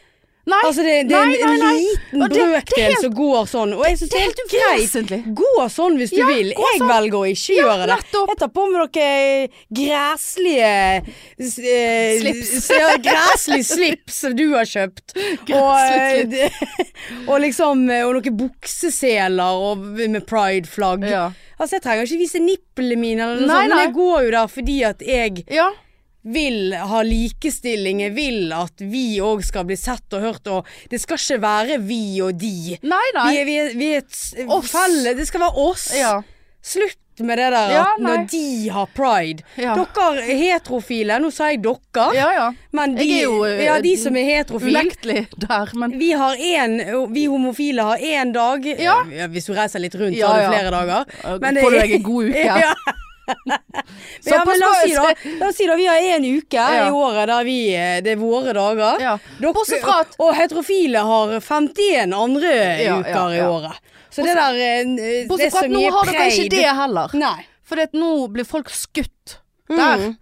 [0.51, 1.81] Altså det, det er Nei, en, nei, nei.
[1.85, 3.75] liten brøkdel som går sånn.
[3.77, 5.27] Og jeg syns det er helt greit.
[5.41, 6.49] Gå sånn hvis du Ja, vil.
[6.57, 6.89] Jeg sånn.
[6.91, 7.97] velger å ikke Ja, gjøre det.
[8.01, 8.33] nettopp.
[8.33, 12.71] Jeg tar på meg noen græslige eh, Slips.
[12.75, 15.15] Ja, greslig slips som du har kjøpt.
[15.61, 16.51] Og, eh,
[17.31, 21.07] og liksom eh, Og noen bukseseler med pride-flagg.
[21.11, 21.29] Ja.
[21.61, 23.85] Altså Jeg trenger ikke vise nipplene mine, eller noe Nei, sånt, men nei.
[23.87, 25.69] jeg går jo der fordi at jeg ja.
[26.23, 28.03] Vil ha likestilling.
[28.05, 31.79] Jeg vil at vi òg skal bli sett og hørt, og det skal ikke være
[31.85, 32.79] vi og de.
[32.83, 33.29] Nei, nei.
[33.31, 35.15] Vi er, vi er, vi er et felle.
[35.19, 35.91] Det skal være oss.
[35.97, 36.19] Ja.
[36.61, 39.45] Slutt med det der Ja, at når de har pride.
[39.61, 39.75] Ja.
[39.77, 41.19] Dere er heterofile.
[41.21, 42.07] Nå sa jeg dere.
[42.17, 42.47] ja, ja.
[42.73, 44.87] Men de, jo, eh, ja, de som er heterofile
[45.37, 46.79] der, men vi, har en,
[47.13, 48.65] vi homofile har én dag.
[48.81, 49.03] Ja.
[49.29, 51.39] Hvis du reiser litt rundt, Ja, så har du flere dager.
[51.45, 52.75] Men får du deg en god uke.
[54.31, 54.41] ja.
[54.47, 55.05] Men la oss si da,
[55.41, 56.87] la oss si da vi har en uke Ja.
[56.87, 59.01] i året der vi, eh, det er våre dager.
[59.01, 59.15] Ja.
[59.41, 62.55] Bortsett fra at- Og heterofile har 51 andre
[62.99, 63.79] uker i året.
[64.11, 67.15] Så det der eh, Det Bortsett fra at nå har dere ikke det heller.
[67.15, 67.39] Nei.
[67.63, 69.39] For nå blir folk skutt
[69.71, 70.09] der.
[70.11, 70.17] Mm.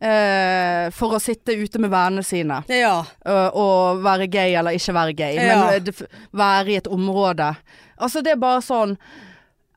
[0.00, 2.62] eh, for å sitte ute med vennene sine.
[2.68, 2.98] Ja.
[3.24, 5.34] Og, og være gay eller ikke være gay.
[5.40, 5.58] Ja.
[5.70, 6.02] Men uh,
[6.36, 7.54] være i et område.
[8.00, 8.96] Altså det er bare sånn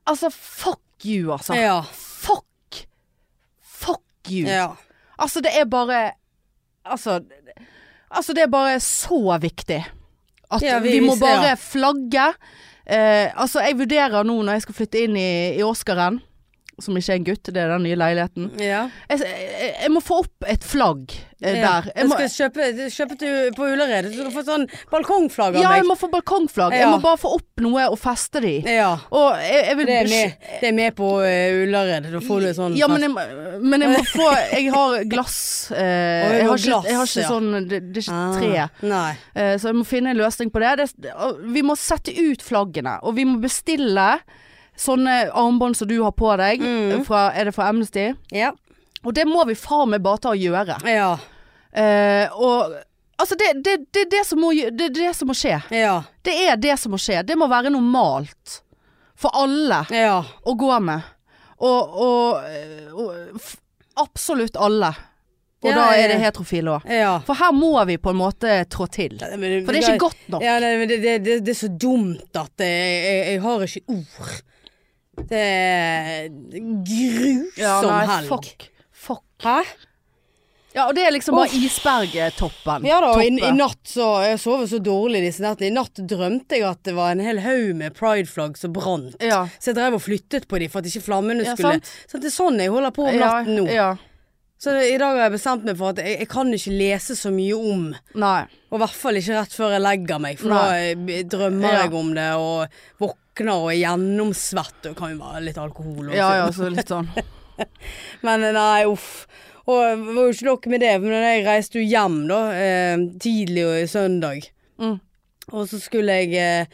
[0.04, 1.54] Altså fuck you, altså.
[1.56, 1.78] Ja.
[4.30, 4.46] You.
[4.48, 4.68] ja.
[5.18, 6.12] Altså, det er bare
[6.84, 7.20] Altså,
[8.10, 9.84] altså det er bare så viktig.
[10.52, 12.34] At Ja, vi, vi- må bare flagge.
[12.86, 16.20] Eh, altså, jeg vurderer nå når jeg skal flytte inn i, i Oscaren,
[16.82, 18.50] som ikke er en gutt, det er den nye leiligheten.
[18.58, 18.88] ja.
[19.10, 21.80] Jeg, jeg, jeg må få opp et flagg eh, Ja.
[21.82, 21.90] der.
[21.94, 24.08] Jeg Jeg skal kjøpe, kjøpe til, på Ullared.
[24.10, 26.72] Du skal få sånn balkongflagg av ja, jeg må få balkongflagg.
[26.74, 28.42] Jeg må bare få opp noe og feste.
[28.66, 28.94] Ja.
[29.14, 29.36] Og
[29.78, 32.10] vil Det er med, det er med på uh, Ullared.
[32.12, 35.70] Da får du sånn Ja, men jeg, må- men må få Jeg har glass.
[35.70, 38.88] Eh, har har ikke, jeg har ikke sånn Det, det er ikke Ah, tre.
[38.88, 39.10] Nei.
[39.34, 40.76] Eh, Så jeg må finne en løsning på det.
[40.76, 41.12] det.
[41.54, 44.08] Vi må sette ut flaggene, og vi må bestille
[44.76, 46.62] sånne armbånd som du har på deg.
[46.62, 47.04] Mm.
[47.06, 48.10] Fra, er det fra Amnesty?
[48.34, 48.52] Ja.
[49.04, 50.78] Og det må vi faen meg bare ta og gjøre.
[50.88, 51.12] Ja.
[51.74, 52.74] Uh, og
[53.20, 55.58] altså, det, det, det, er det, som må, det det som må skje.
[55.74, 55.98] Ja.
[56.24, 57.22] Det er det som må skje.
[57.26, 58.60] Det må være normalt
[59.18, 60.22] for alle Ja.
[60.42, 61.10] å gå med.
[61.64, 63.42] Og, og, eh, og
[64.02, 64.90] absolutt alle.
[65.64, 66.88] Og Ja, da er det heterofile òg.
[66.92, 67.12] ja.
[67.24, 69.14] For her må vi på en måte trå til.
[69.22, 70.42] For det er ikke godt nok.
[70.44, 74.34] Ja, det, det, det er så dumt at jeg, jeg, jeg har ikke ord.
[75.28, 76.28] Det er
[76.84, 78.28] grusom Ja, nei, helg.
[78.30, 78.70] fuck.
[78.92, 79.24] Fuck.
[79.44, 79.58] Hæ?
[80.74, 82.82] Ja, og det er liksom bare isbergtoppen.
[82.88, 85.68] Ja da, og i, i natt så Jeg sover så dårlig disse nettene.
[85.70, 89.14] I natt drømte jeg at det var en hel haug med prideflagg som brant.
[89.22, 89.44] Ja.
[89.62, 91.92] Så jeg drev og flyttet på dem for at ikke flammene Ja, skulle sant.
[92.10, 93.68] Så det er sånn jeg holder på om natten nå.
[93.70, 93.92] ja.
[94.64, 97.28] Så i dag har jeg bestemt meg for at jeg, jeg kan ikke lese så
[97.34, 97.82] mye om
[98.22, 98.38] Nei.
[98.70, 100.62] Og i hvert fall ikke rett før jeg legger meg, for Nei.
[100.64, 101.82] da eh, drømmer Ja.
[101.84, 104.88] jeg om det og våkner og er gjennomsvett.
[104.90, 106.16] Og kan jo være litt alkohol også.
[106.16, 107.10] Ja ja, så litt sånn.
[108.26, 109.26] Men eh, nei, uff.
[109.68, 113.04] Og det var jo ikke nok med det, men jeg reiste jo hjem da, eh,
[113.24, 114.48] tidlig og i søndag.
[114.82, 114.98] Mm.
[115.56, 116.66] Og så skulle jeg eh,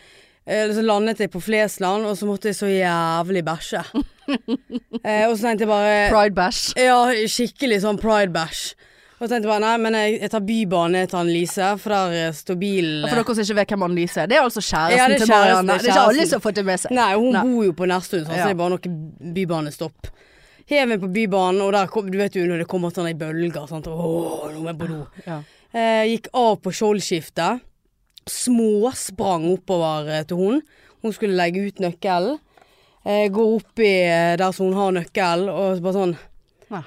[0.46, 3.84] eh, Så landet jeg på Flesland, og så måtte jeg så jævlig bæsje.
[5.04, 6.70] eh, og så tenkte jeg bare Pride bash.
[6.78, 8.62] Ja, skikkelig sånn pride-bæsj.
[9.20, 11.92] Og så tenkte jeg bare nei, men jeg, jeg tar Bybanen ned til Annelise, for
[11.92, 14.62] der eh, står bilen For dere som ikke vet hvem Annelise er, det er altså
[14.64, 15.76] kjæresten Ja, det er til Marianne.
[15.76, 16.94] Det er ikke alle som har fått det med seg.
[16.96, 17.42] Nei, hun Nei.
[17.44, 18.46] bor jo på Nesttun, sånn, Ja.
[18.46, 20.10] så det er bare noe bybanestopp.
[20.70, 23.64] Hev meg på Bybanen, og der kom, du vet jo når det kommer sånne bølger.
[23.66, 23.88] Sant?
[23.90, 25.00] Åh, nå må jeg på do.
[25.26, 25.40] Ja.
[25.74, 27.64] Eh, gikk av på Skjoldskiftet.
[28.30, 30.60] Småsprang oppover eh, til hun.
[31.02, 32.38] Hun skulle legge ut nøkkelen.
[33.04, 36.10] Eh, går oppi eh, der som hun har nøkkel, og bare sånn
[36.74, 36.82] Nei.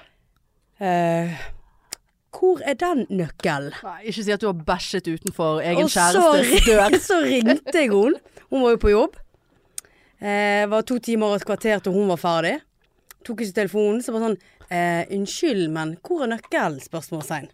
[0.85, 1.31] eh,
[2.33, 3.73] Hvor er den nøkkelen?
[4.05, 6.97] Ikke si at du har bæsjet utenfor egen Og kjærestes dør.
[7.07, 8.13] så ringte jeg hun.
[8.51, 9.17] Hun var jo på jobb.
[10.21, 12.55] Eh, var to timer og et kvarter til hun var ferdig.
[13.25, 14.01] Tok ikke telefonen.
[14.05, 14.37] Så bare sånn
[14.69, 16.77] eh, Unnskyld, men hvor er nøkkelen?
[16.83, 17.49] Spørsmålstegn.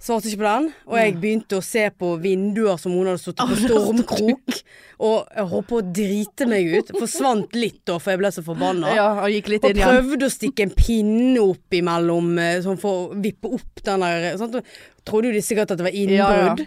[0.00, 0.66] Svarte ikke på den.
[0.88, 4.60] Og jeg begynte å se på vinduer som hun hadde stått på stormkrok.
[5.04, 6.92] Og jeg holdt på å drite meg ut.
[6.96, 8.94] Forsvant litt da, for jeg ble så forbanna.
[8.96, 9.92] Ja, og gikk litt Og inn igjen.
[9.98, 14.38] prøvde å stikke en pinne opp imellom, eh, sånn for å vippe opp den der
[14.40, 14.62] sånn.
[15.04, 16.64] Trodde jo de sikkert at det var innbrudd.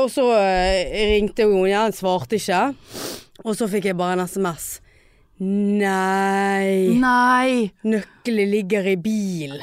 [0.00, 2.62] Og så eh, ringte hun igjen, svarte ikke.
[3.44, 4.80] Og så fikk jeg bare en SMS.
[5.38, 7.70] Nei, Nei!
[7.84, 9.56] nøkkelen ligger i bil.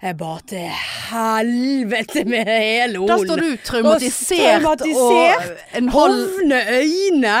[0.00, 0.70] Jeg bare til
[1.10, 3.26] helvete med hele Da hunden.
[3.26, 5.50] står du traumatisert, traumatisert.
[5.50, 7.34] og en Hovne øyne.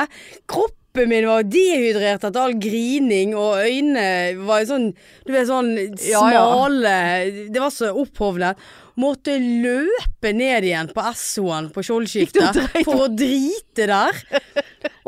[0.50, 4.90] Kroppen min var dehydrert etter all grining, og øynene var sånn
[5.26, 5.72] Du vet, sånn
[6.04, 6.44] Ja, ja.
[6.44, 8.56] smale Det var så opphovnet.
[9.00, 14.12] Måtte løpe ned igjen på Essoen på Skjoldskiftet for å drite der.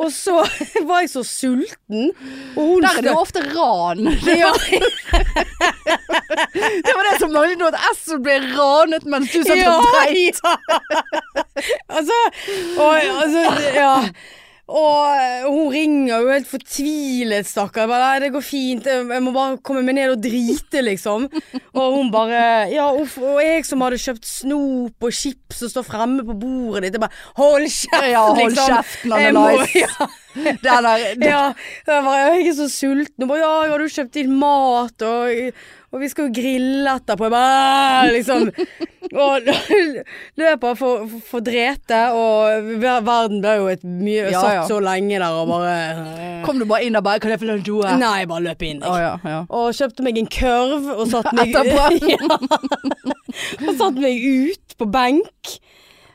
[0.01, 0.39] Og så
[0.89, 2.09] var jeg så sulten,
[2.57, 4.07] og hun Der er det ofte ran.
[4.25, 4.53] ja,
[6.83, 10.39] Det var det som nå, at Esso ble ranet mens du satt og dreit.
[10.45, 10.55] ja.
[11.97, 12.21] altså,
[12.79, 13.97] og, altså Ja.
[14.73, 17.91] Og hun ringer jo helt fortvilet, stakkar.
[17.91, 18.87] Nei, det går fint.
[18.87, 21.27] Jeg må bare komme meg ned og drite, liksom.
[21.75, 23.19] Og hun bare Ja, uff.
[23.21, 26.97] Og jeg som hadde kjøpt snop og chips og står fremme på bordet ditt.
[26.97, 29.13] Jeg bare Hold kjeft, Ja, hold liksom.
[29.13, 29.83] må- Annelise.
[30.33, 30.87] Ja, Det der,
[31.21, 31.43] det, ja.
[31.85, 33.27] Jeg, bare, jeg er så sulten.
[33.27, 35.05] Og bare Ja, har du kjøpt inn mat?
[35.05, 35.53] Og,
[35.93, 37.27] og vi skal jo grille etterpå.
[37.29, 38.47] Jeg bare liksom.
[39.13, 39.45] Og
[40.41, 44.63] løper for, for, for drete, og verden ble jo et mye Ja, Satt ja.
[44.71, 45.75] så lenge der og bare
[46.47, 47.91] kom du bare inn og bare Kan jeg få låne doen?
[48.01, 48.81] Nei, jeg bare løp inn.
[48.81, 49.03] Jeg.
[49.05, 49.43] ja, ja.
[49.53, 51.53] Og kjøpte meg en kurv og satt meg,
[53.67, 55.55] og satt meg ut på benk.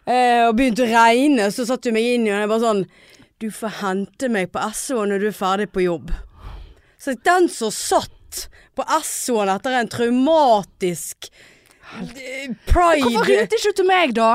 [0.07, 2.83] Eh, og begynte å regne, så satte hun meg inn igjen og jeg bare sånn
[3.43, 6.09] Du får hente meg på SO når du er ferdig på jobb.
[6.97, 8.09] Så den som satt
[8.77, 14.29] på SO-en etter en traumatisk eh, pride Hvorfor ringte ikke du til meg da?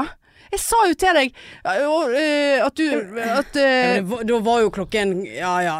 [0.52, 1.31] Jeg sa jo til deg
[1.64, 2.88] øh, øh, at du
[3.22, 3.57] at,
[4.11, 5.76] var- Da var jo klokken Ja ja.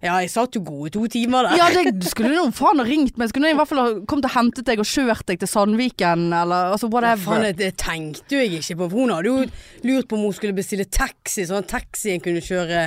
[0.00, 1.58] Ja, jeg satt jo gode to timer der.
[1.60, 3.28] Ja, det du skulle jo faen ha ringt meg.
[3.28, 6.30] Skulle jeg i hvert fall ha kommet og hentet deg og kjørt deg til Sandviken,
[6.32, 8.86] eller altså Faen, Ja, det, det tenkte jo jeg ikke på.
[8.88, 9.42] For hun hadde jo
[9.84, 12.86] lurt på om hun skulle bestille taxi, sånn at taxien kunne kjøre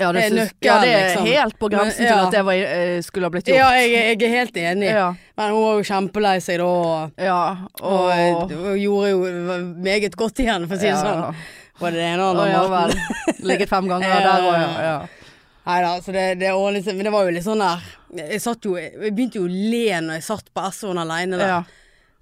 [0.00, 1.28] Ja, det, synes, nøkken, ja, det er liksom.
[1.28, 3.58] helt på grensen Men, til at det var, øh, skulle ha blitt gjort.
[3.60, 4.88] Ja, jeg, jeg er helt enig.
[4.88, 5.10] Ja.
[5.36, 7.42] Men hun var jo kjempelei seg da, og, ja.
[7.82, 11.04] og, Og, og gjorde jo meget godt igjen, for å si det ja.
[11.04, 11.44] sånn.
[11.82, 13.20] Både det ene og det andre.
[13.44, 14.88] Ligget fem ganger Ja, der òg, ja, ja.
[14.88, 15.23] ja.
[15.64, 16.96] Nei da, så det, det ordnet seg.
[16.98, 17.80] Men det var jo litt sånn der
[18.18, 21.64] Jeg satt jo Jeg begynte jo å le når jeg satt på Essoen aleine der.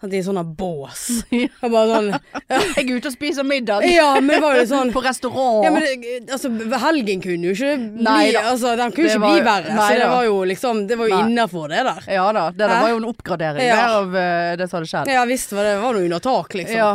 [0.02, 1.02] I en sånn bås.
[1.30, 2.08] Jeg bare sånn
[2.50, 3.84] Jeg er ute og spiser middag.
[3.86, 5.62] Ja, men var jo sånn På restaurant.
[5.62, 6.50] Ja, men det, altså,
[6.88, 8.42] helgen kunne jo ikke bli Nei da.
[8.50, 9.76] Altså, den kunne Det ikke var- bli verre.
[9.76, 12.08] nei så det var jo liksom Det var jo innafor det der.
[12.18, 13.76] Ja da, det der var jo en oppgradering Ja.
[13.78, 15.12] der av uh, det som hadde skjedd.
[15.14, 16.78] Ja visst var det var noe under tak, liksom.
[16.82, 16.90] Ja.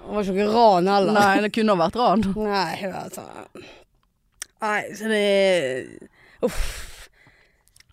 [0.00, 1.12] Det var ikke noe ran heller.
[1.20, 2.24] Nei, det kunne ha vært ran.
[2.40, 3.28] Nei, altså
[4.60, 6.10] Nei, så det
[6.44, 7.08] Uff.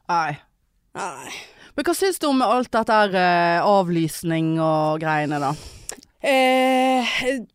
[0.07, 0.37] Nei.
[0.97, 1.31] Nei.
[1.75, 5.51] Men hva syns du om alt dette eh, avlysning og greiene, da?
[6.17, 7.09] Eh,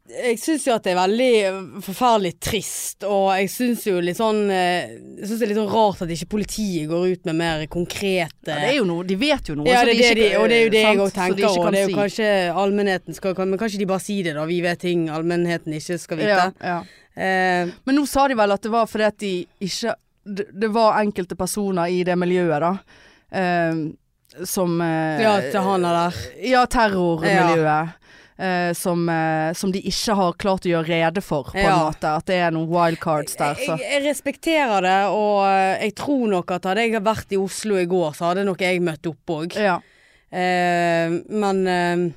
[0.06, 4.44] jeg syns jo at det er veldig forferdelig trist, og jeg syns jo litt sånn
[4.54, 7.64] eh, Jeg syns det er litt sånn rart at ikke politiet går ut med mer
[7.72, 9.66] konkrete Ja, det er jo noe, de vet jo noe.
[9.66, 11.40] Ja, så det de ikke, de, og det er jo det jeg sant, òg tenker.
[11.40, 11.48] de.
[11.50, 11.96] Og det er jo si.
[11.98, 12.28] kanskje
[12.62, 14.44] allmennheten skal Men kanskje de bare sier det, da.
[14.46, 16.36] Vi vet ting allmennheten ikke skal vite.
[16.38, 16.76] ja, ja.
[17.12, 19.32] Eh, Men nå sa de vel at det var fordi at de
[19.66, 22.76] ikke Det, var enkelte personer i det miljøet, da.
[23.34, 23.82] eh,
[24.46, 26.22] som eh, Ja, til han er der.
[26.46, 27.98] Ja, terrormiljøet.
[28.38, 32.14] Eh, som, eh, som de ikke har klart å gjøre rede for, på en måte.
[32.20, 33.58] At det er noen wildcards der.
[33.58, 33.76] Så.
[33.76, 37.78] Jeg, jeg respekterer det, og eh, jeg tror nok at hadde jeg vært i Oslo
[37.80, 39.56] i går, så hadde nok jeg møtt opp òg.
[39.60, 39.78] Ja.
[40.32, 42.10] Eh, men eh,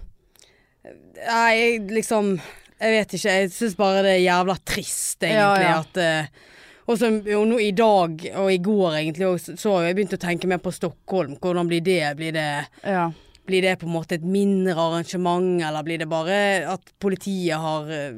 [1.26, 2.36] Nei, jeg liksom
[2.80, 3.34] Jeg vet ikke.
[3.40, 5.64] Jeg syns bare det er jævla trist, egentlig.
[5.66, 5.80] Ja, ja.
[5.82, 6.52] At eh,
[6.86, 10.14] og så jo nå i dag, og i går egentlig, og så har jeg begynt
[10.14, 11.34] å tenke mer på Stockholm.
[11.42, 12.04] Hvordan blir det?
[12.20, 12.50] Blir det
[12.84, 13.08] ja.
[13.46, 16.38] Blir det på en måte et mindre arrangement, eller blir det bare
[16.72, 18.12] at politiet har eh,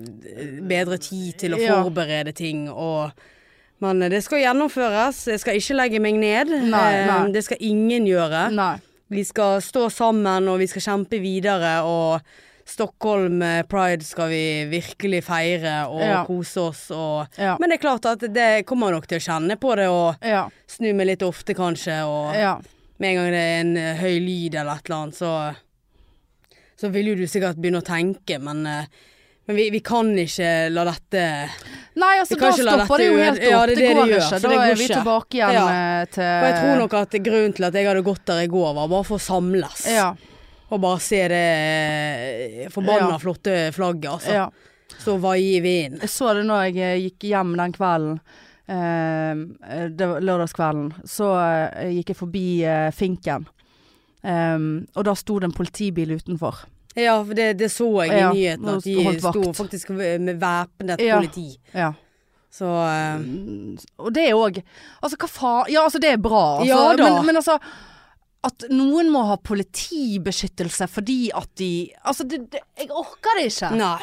[0.62, 3.12] bedre tid til å forberede ting og
[3.80, 5.28] Men eh, det skal gjennomføres.
[5.30, 6.50] Jeg skal ikke legge meg ned.
[6.72, 7.32] Nei, Eh, nei.
[7.32, 8.48] Det skal ingen gjøre.
[8.52, 8.78] Nei.
[9.10, 11.84] Vi skal stå sammen, og vi skal kjempe videre.
[11.86, 12.20] Og
[12.68, 16.24] Stockholm eh, Pride skal vi virkelig feire og Ja.
[16.26, 16.90] kose oss.
[16.92, 17.56] Og Ja.
[17.60, 20.50] Men det er klart at det kommer nok til å kjenne på det, og Ja.
[20.68, 22.02] snu meg litt ofte kanskje.
[22.04, 22.58] Og ja.
[23.00, 25.56] Med en gang det er en eh, høy lyd eller et eller annet, så
[26.78, 28.86] Så vil jo du sikkert begynne å tenke, men, eh,
[29.48, 31.24] men vi, vi kan ikke la dette
[31.98, 33.50] Nei, altså da stopper det jo helt opp.
[33.50, 34.40] Ja, det, det det går det ikke.
[34.44, 34.98] Da går er vi ikke.
[35.00, 35.68] tilbake igjen Ja.
[35.74, 38.50] eh, til Og jeg tror nok at grunnen til at jeg hadde gått der i
[38.54, 39.86] går, var bare for å samles.
[39.90, 40.12] Ja.
[40.70, 43.18] Og bare se det forbanna Ja.
[43.22, 44.34] flotte flagget, altså.
[44.34, 44.50] ja.
[45.02, 46.00] Så vai i vinden.
[46.02, 48.20] Jeg så det når jeg gikk hjem den kvelden.
[48.68, 50.90] Eh, det var lørdagskvelden.
[51.08, 53.46] Så eh, gikk jeg forbi eh, Finken.
[54.28, 56.66] Ehm, og da sto det en politibil utenfor.
[56.98, 61.00] Ja, for det, det så jeg i Ja, nyhetene, at de sto faktisk med væpnet
[61.06, 61.20] Ja.
[61.20, 61.52] politi.
[61.74, 61.92] Ja.
[62.58, 64.64] Så Mm, Og det òg
[65.04, 66.60] Altså, hva faen Ja, altså, det er bra.
[66.62, 67.04] Altså, Ja da.
[67.18, 67.58] Men, men altså
[68.48, 73.72] At noen må ha politibeskyttelse fordi at de Altså, det, det, jeg orker det ikke.
[73.78, 74.02] Nei.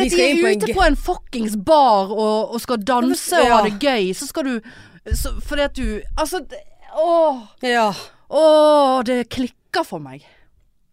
[0.00, 3.62] Vi at de er ute på en fuckings bar og, og skal danse og ha
[3.68, 4.60] det gøy, så skal du
[5.14, 6.60] så, Fordi at du Altså, det,
[6.96, 7.92] åh, Ja.
[8.30, 10.24] åh, det klikker for meg.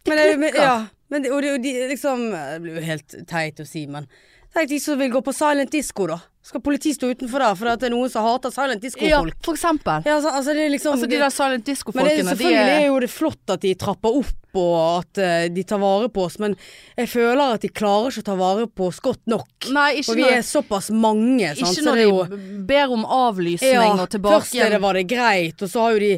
[0.06, 0.62] Men det, men, klikker.
[0.62, 3.86] ja, men det, og det, og de, liksom Det blir jo helt teit å si,
[3.86, 4.06] men
[4.52, 6.18] Tenk de som vil gå på silent disco, da.
[6.44, 9.30] Skal politiet stå utenfor der fordi det er noen som hater silent disco-folk?
[9.32, 10.02] Ja, for eksempel.
[10.04, 12.80] Ja, altså, altså det liksom Altså, de der silent Men disco-folkene, er- de selvfølgelig er
[12.82, 16.24] er jo det flott at de trapper opp og at eh, de tar vare på
[16.26, 16.54] oss, men
[16.98, 19.68] jeg føler at de klarer ikke å ta vare på oss godt nok.
[19.72, 21.62] Nei, Og vi når, er såpass mange, sant.
[21.62, 24.98] ikke så når er jo de ber om avlysning ja, og tilbake først det var
[24.98, 26.12] det greit, og så har jo de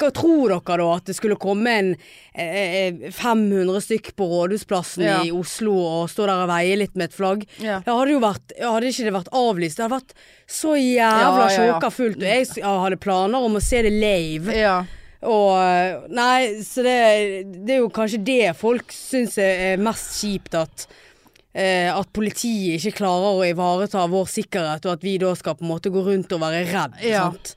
[0.00, 0.86] Hva tror dere da?
[0.96, 1.90] At det skulle komme en
[2.32, 5.18] eh, eh, 500 stykk på Rådhusplassen Ja.
[5.26, 7.44] i Oslo og stå der og veie litt med et flagg?
[7.60, 7.82] Ja.
[7.84, 10.14] Det hadde jo vært Hadde ikke det vært avlyst, det hadde vært
[10.50, 12.16] så jævla Ja, sjåka fullt.
[12.16, 14.56] Og jeg hadde planer om å se det lave.
[14.56, 14.78] Ja.
[15.28, 16.96] Og Nei, så det,
[17.66, 20.86] det er jo kanskje det folk syns er er mest kjipt, at
[21.52, 25.66] eh, at politiet ikke klarer å ivareta vår sikkerhet, og at vi da skal på
[25.66, 26.96] en måte gå rundt og være redd.
[27.04, 27.28] Ja.
[27.28, 27.56] Sant?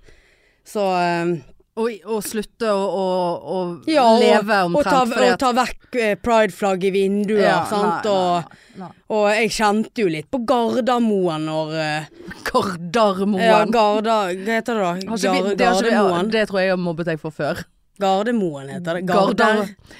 [0.67, 1.38] Så eh,
[1.73, 3.05] Og, og slutte å, å,
[3.49, 3.59] å
[3.89, 7.55] ja, og, leve og, omtrent ta, fordi og ta vekk eh, prideflagg i vinduer, Ja,
[7.65, 8.05] sant.
[8.05, 8.89] nei, og, nei, nei.
[9.17, 12.12] og jeg kjente jo litt på Gardermoen når eh,
[12.45, 13.41] Gardermoen.
[13.41, 14.91] Ja, Garda Hva heter det da?
[14.93, 16.29] Har ikke vi- Gar, det, har vi- Gardermoen.
[16.38, 17.63] det tror jeg jeg har mobbet deg for før.
[18.01, 19.05] Gardermoen heter det.
[19.09, 19.36] Garder.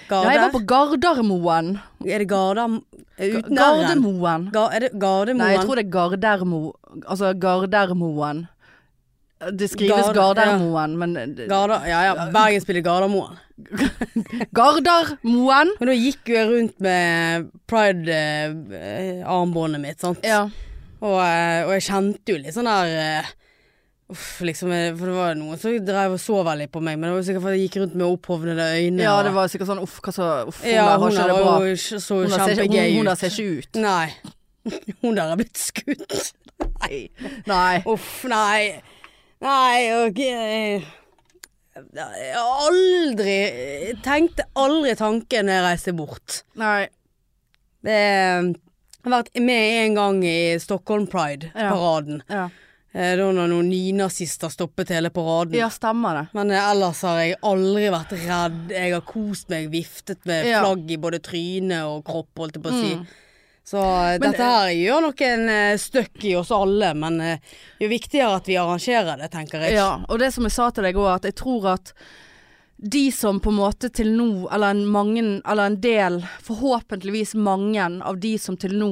[0.10, 0.30] Garder.
[0.30, 1.74] Ja, jeg var på Gardermoen.
[2.06, 2.84] Er det Gardermoen?
[3.18, 3.56] Uten?
[3.58, 4.48] Gardermoen.
[4.54, 5.42] Ga, er det Gardermoen?
[5.42, 6.62] Nei, jeg tror det er Gardermo...
[7.06, 8.48] Altså Gardermoen.
[9.52, 11.14] Det skrives Gard- Gardermoen, men
[11.50, 13.38] Garda, ja ja, Bergen spiller Gardermoen.
[14.58, 15.70] Gardermoen!
[15.80, 20.22] Men da gikk jo jeg rundt med pride-armbåndet mitt, sant.
[20.26, 20.42] Ja.
[21.04, 23.26] Og, eh, og jeg kjente jo litt sånn der eh,
[24.14, 27.06] Uff, liksom eh, For det var noen som drev og så veldig på meg, men
[27.10, 29.02] det var sikkert fordi jeg gikk rundt med opphovnede øyne.
[29.04, 31.36] ja, det var sikkert sånn uff, hva så Uff, hun ja, der har ikke det
[31.42, 31.54] bra.
[31.68, 33.72] jo så Hun der ser ikke, hun, hun der ser ikke ut.
[33.84, 34.08] Nei.
[35.04, 36.12] Hun der er blitt skutt.
[36.86, 37.00] Nei.
[37.52, 37.76] Nei.
[37.92, 38.62] Uff, nei.
[39.44, 40.20] Nei, ok.
[41.74, 43.38] Jeg har aldri
[44.06, 46.44] tenkte aldri tanken når jeg reiste bort.
[46.60, 46.86] Nei.
[47.84, 47.98] Det
[49.04, 52.22] jeg har vært med en gang i Stockholm Pride-paraden.
[52.30, 52.46] Ja.
[52.46, 52.52] Ja.
[52.94, 55.58] Da noen nynazister stoppet hele paraden.
[55.58, 56.24] ja, stemmer det.
[56.38, 58.72] Men eh, ellers har jeg aldri vært redd.
[58.72, 62.70] Jeg har kost meg, viftet med flagg i både tryne og kropp, holdt jeg på
[62.72, 62.94] å si.
[63.02, 63.08] Mm.
[63.64, 67.56] Så eh, Men, dette her gjør nok en uh, støkk i oss alle, men eh,
[67.80, 69.78] det er viktigere at vi arrangerer det, tenker jeg.
[69.80, 71.94] Ja, og det som jeg sa til deg òg, at jeg tror at
[72.84, 77.86] de som på en måte til nå, eller en, mange, eller en del, forhåpentligvis mange
[78.04, 78.92] av de som til nå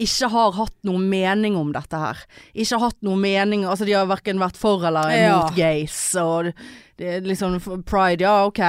[0.00, 2.20] ikke har hatt noen mening om dette her.
[2.54, 5.40] Ikke hatt noen mening Altså de har verken vært for eller Ja.
[5.56, 6.52] gays og
[6.98, 8.60] liksom pride, ja ok,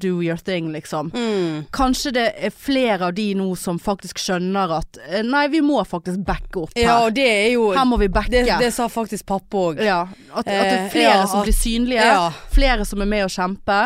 [0.00, 1.10] do your thing, liksom.
[1.14, 1.64] Mm.
[1.72, 5.80] Kanskje det er flere av de nå som faktisk skjønner at eh, nei, vi må
[5.88, 6.82] faktisk backe opp her.
[6.84, 8.30] Ja, det er jo her må vi backe.
[8.32, 9.82] det, det sa faktisk pappa òg.
[9.84, 10.02] ja,
[10.32, 12.32] at, at det er Eh, flere ja, som blir synlige, Ja.
[12.52, 13.78] flere som er med å kjempe,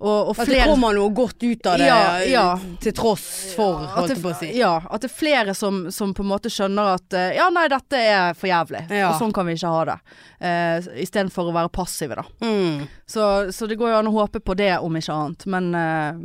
[0.00, 4.14] og, og At det kommer noe godt ut av det, Ja, til tross for, holdt
[4.14, 4.50] jeg på å si.
[4.58, 7.66] ja, at det er flere som, som på en måte skjønner at eh, ja, nei,
[7.72, 8.84] dette er for jævlig.
[9.08, 9.98] Og sånn kan vi ikke ha det.
[10.42, 12.24] Uh, Istedenfor å være passive, da.
[12.42, 12.82] Mm.
[13.12, 15.44] Så, så det går jo an å håpe på det, om ikke annet.
[15.52, 16.20] Men uh,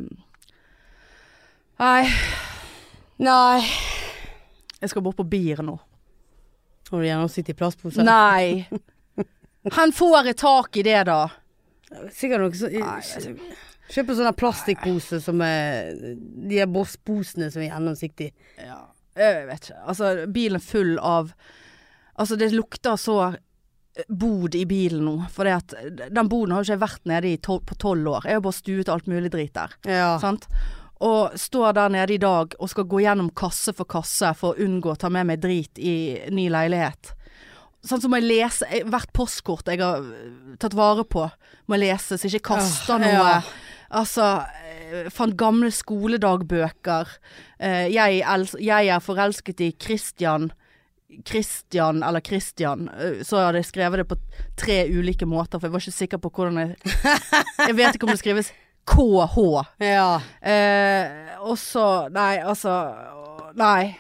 [1.78, 2.08] Nei,
[3.22, 3.66] Nei.
[4.80, 5.76] jeg skal bort på bier nå.
[6.88, 8.06] Har du gjerne sittet i plastpose?
[8.08, 8.64] Nei.
[9.78, 11.26] Han får et tak i det, da.
[12.16, 13.42] Sikkert noe sånn
[13.88, 18.34] Kjøp en sånn plastikkpose som er De her bossposene som er gjennomsiktige.
[18.60, 18.82] Ja,
[19.16, 19.78] jeg vet ikke.
[19.92, 21.32] Altså, bilen er full av
[22.18, 23.20] Altså, det lukter så
[24.08, 25.16] bod i bilen nå.
[25.34, 28.28] For den boden har jo ikke vært nede i tol på tolv år.
[28.30, 29.74] Jeg har bare stuet alt mulig drit der.
[29.90, 30.10] Ja.
[30.22, 30.48] Sant?
[31.04, 34.66] Og står der nede i dag og skal gå gjennom kasse for kasse for å
[34.66, 35.94] unngå å ta med meg drit i
[36.34, 37.14] ny leilighet.
[37.86, 41.28] Sånn som må jeg lese Hvert postkort jeg har øh, tatt vare på,
[41.70, 43.14] må jeg lese, så jeg Ikke kaster noe.
[43.14, 43.36] ja.
[44.02, 44.26] Altså
[44.68, 47.14] eh, Fant gamle skoledagbøker.
[47.60, 48.24] Eh, jeg,
[48.60, 50.50] jeg er forelsket i Christian.
[51.26, 52.90] Christian eller Christian.
[52.90, 54.18] Eh, Så hadde jeg skrevet det på
[54.60, 56.76] tre ulike måter, for jeg var ikke sikker på hvordan jeg
[57.70, 58.52] Jeg vet ikke om det skrives
[58.88, 59.38] KH.
[59.84, 60.10] ja.
[60.42, 62.76] Eh, og så Nei, altså
[63.58, 63.96] Nei.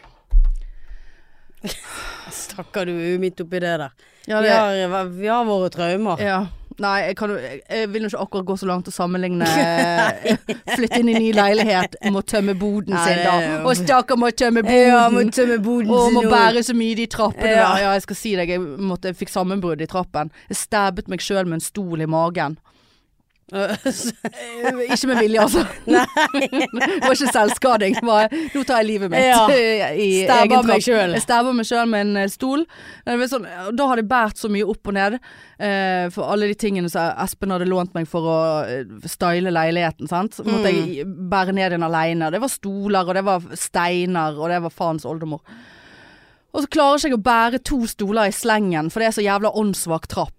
[2.32, 3.91] Stakkar, du er jo midt oppi det der.
[4.28, 6.20] Ja, Vi har, vi har våre traumer.
[6.22, 6.45] ja.
[6.78, 10.36] Nei, jeg, kan, jeg, vil jo ikke akkurat gå så langt å sammenligne eh,
[10.75, 13.36] Flytte inn i ny leilighet, må tømme boden sin da.
[13.63, 14.91] Og stakkar må tømme boden.
[14.91, 17.63] Ja, må tømme boden og må bære så mye de trappene Ja.
[17.63, 17.84] der.
[17.88, 20.30] Ja, jeg skal si deg, jeg, måtte, jeg fikk sammenbrudd i trappen.
[20.51, 22.59] Jeg stabbet meg sjøl med en stol i magen.
[23.53, 23.77] Eh,
[24.91, 25.61] ikke med vilje, altså.
[25.87, 27.95] det var ikke selvskading.
[28.03, 29.23] Bare, nå tar jeg livet mitt.
[29.23, 29.45] Ja.
[30.07, 31.15] I Stabber egen meg selv.
[31.15, 32.65] Jeg stabber meg sjøl med en eh, stol.
[33.07, 35.15] Sånn, da hadde jeg båret så mye opp og ned.
[35.63, 38.37] eh, for alle de tingene som Espen hadde lånt meg for å
[38.67, 40.11] eh, style leiligheten.
[40.11, 40.41] Sant?
[40.43, 40.83] Måtte Mm.
[40.97, 42.27] jeg bære ned den aleine.
[42.33, 45.39] Det var stoler, og det var steiner, og det var faens oldemor.
[46.55, 49.23] Og så klarer ikke jeg å bære to stoler i slengen, for det er så
[49.23, 50.33] jævla åndssvak trapp.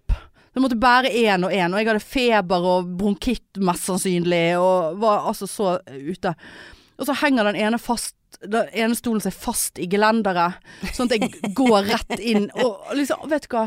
[0.55, 4.97] Jeg måtte bære én og én, og jeg hadde feber og bronkitt mest sannsynlig, og
[5.01, 6.33] var altså så ute.
[6.99, 10.61] Og så henger den ene fast den ene stolen seg fast i gelenderet,
[10.95, 12.47] sånn at jeg går rett inn.
[12.61, 13.65] Og liksom, vet du hva?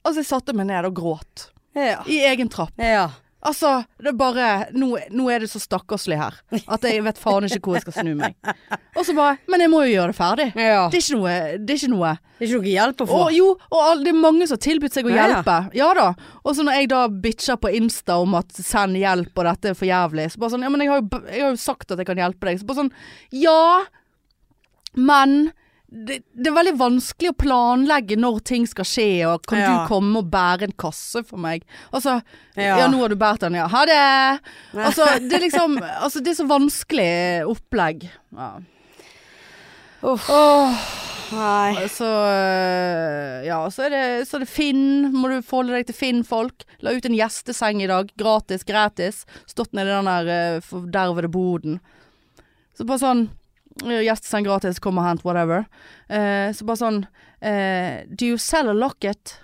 [0.00, 1.50] Altså, jeg satte meg ned og gråt.
[1.76, 2.00] Ja.
[2.10, 2.72] I egen trapp.
[2.80, 3.10] ja.
[3.40, 6.34] Altså, det er bare Nå, nå er det så stakkarslig her
[6.68, 8.34] at jeg vet faen ikke hvor jeg skal snu meg.
[8.98, 10.46] Og så bare Men jeg må jo gjøre det ferdig.
[10.60, 10.82] ja.
[10.92, 12.10] Det er ikke noe, det er ikke noe.
[12.36, 13.20] Det er ikke noe hjelp å få.
[13.24, 15.28] Og jo, og all, det er mange som har tilbudt seg å Ja, ja.
[15.30, 15.56] hjelpe.
[15.80, 16.06] Ja da.
[16.44, 19.78] Og så når jeg da bitcher på Insta om at send hjelp og dette er
[19.80, 21.98] for jævlig, så bare sånn Ja, men jeg har jo, jeg har jo sagt at
[22.04, 22.60] jeg kan hjelpe deg.
[22.60, 22.92] Så bare sånn
[23.40, 23.58] Ja,
[25.00, 25.52] men
[25.90, 29.70] det, det er veldig vanskelig å planlegge når ting skal skje, og kan Ja.
[29.82, 31.64] du komme og bære en kasse for meg?
[31.92, 32.20] Altså
[32.56, 32.86] Ja, Ja.
[32.88, 33.66] nå har du båret den, ja.
[33.66, 34.40] Ha det!
[34.74, 37.10] Altså, det er liksom Altså, det er så vanskelig
[37.50, 38.08] opplegg.
[38.36, 38.52] Ja.
[40.02, 40.30] Uff.
[41.32, 41.86] Nei.
[41.92, 45.12] Så øh, ja, så er, det, så er det Finn.
[45.14, 46.64] Må du forholde deg til Finn-folk.
[46.82, 48.10] La ut en gjesteseng i dag.
[48.18, 49.24] Gratis, gratis.
[49.50, 51.78] Stått nedi den der øh, fordervede boden.
[52.74, 53.26] Så bare sånn
[53.78, 55.64] Gjesteseng gratis, kom og hent, whatever.
[56.10, 56.98] Eh, så bare sånn
[57.38, 59.36] eh, Do you sell a locket?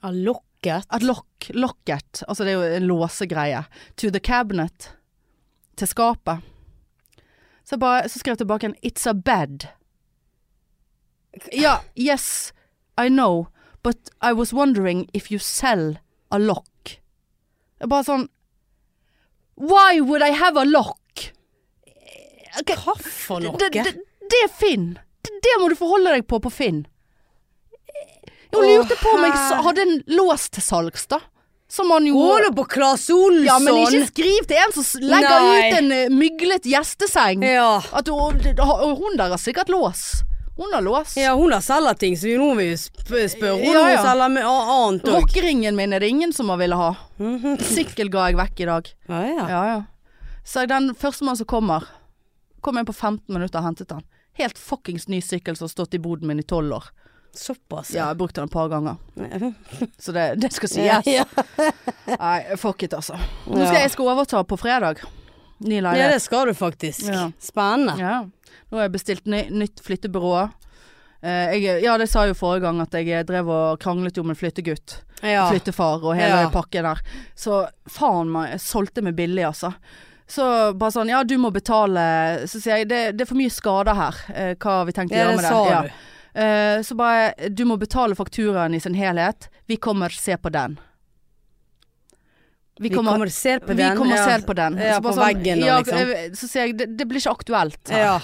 [0.00, 0.86] A locket?
[0.88, 2.22] A lock, locket.
[2.26, 3.64] Altså det er jo en låsegreie.
[4.00, 4.92] To the cabinet.
[5.76, 6.44] Til skapet.
[7.66, 9.66] Så, bare, så skrev jeg tilbake en It's a bed.
[11.52, 12.52] Ja, yes,
[12.96, 13.48] I know,
[13.82, 15.98] but I was wondering if you sell
[16.30, 16.96] a lock.
[17.84, 18.28] Bare sånn
[19.56, 21.00] Why would I have a lock?
[22.60, 23.56] Ok, Hva for noe?
[23.60, 23.94] det, det,
[24.32, 24.92] det er Finn.
[25.22, 26.84] Det, det må du forholde deg på på Finn.
[28.56, 31.18] Åh, lurte på om jeg hadde en lås til salgs, da.
[31.68, 32.52] Som han gjorde.
[32.52, 33.42] Gå på Claes Olsson!
[33.44, 35.56] Ja, men ikke skriv til en som legger Nei.
[35.58, 37.42] ut en uh, myglet gjesteseng.
[37.42, 37.80] Ja.
[37.90, 38.38] At hun,
[39.00, 40.04] hun der har sikkert lås.
[40.56, 41.16] Hun har lås.
[41.20, 43.02] Ja, hun har selger ting, så nå vil vi sp
[43.34, 43.74] spørre henne.
[43.74, 44.04] Ja, Hun ja.
[44.06, 45.18] selger med annet òg.
[45.18, 46.94] Rockeringen min er det ingen som har ville ha.
[47.66, 48.88] Sykkel ga jeg vekk i dag.
[49.10, 49.48] Ja, ja.
[49.50, 49.76] Ja, ja.
[50.46, 51.84] Så den førstemann som kommer,
[52.66, 54.02] kom inn på 15 minutter og hentet den.
[54.40, 56.88] Helt fuckings ny sykkel som har stått i boden min i 12 år.
[57.36, 57.92] Såpass.
[57.94, 58.96] Ja, jeg brukte den et par ganger.
[60.02, 61.08] Så det, det skal sies.
[61.08, 61.24] ja.
[62.18, 63.18] Nei, fuck it, altså.
[63.46, 65.02] Nå skal jeg skal overta på fredag.
[65.64, 67.06] Ny ja, det skal du faktisk.
[67.40, 67.96] Spennende.
[68.00, 68.16] Ja.
[68.68, 70.48] Nå har jeg bestilt ny, nytt flyttebyrå.
[71.22, 74.24] Eh, jeg, ja, det sa jeg jo forrige gang at jeg drev og kranglet jo
[74.26, 74.98] med flyttegutt.
[75.22, 77.00] Flyttefar og hele pakken der.
[77.38, 79.72] Så faen meg, jeg solgte meg billig, altså.
[80.26, 82.02] Så bare sånn, ja du må betale
[82.50, 84.20] Så sier jeg, det, det er for mye skader her.
[84.34, 85.60] Eh, hva har vi tenkt å gjøre med det?
[85.70, 85.82] Ja.
[86.36, 89.48] Eh, så bare, du må betale fakturaen i sin helhet.
[89.70, 90.76] Vi kommer se på den.
[92.78, 94.24] Vi kommer, ser på vi kommer ja.
[94.24, 94.76] se på den.
[94.76, 96.10] Ja, Så på veggen og ja, liksom.
[96.12, 98.02] eh, Så sier jeg, det, det blir ikke aktuelt her.
[98.02, 98.18] Ja.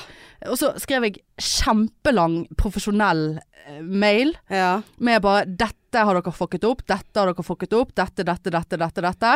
[0.51, 4.81] Og så skrev jeg kjempelang profesjonell eh, mail ja.
[4.97, 6.87] med bare 'Dette har dere fucket opp.
[6.89, 7.93] Dette har dere fucket opp.
[7.95, 9.33] Dette, dette, dette, dette, dette'.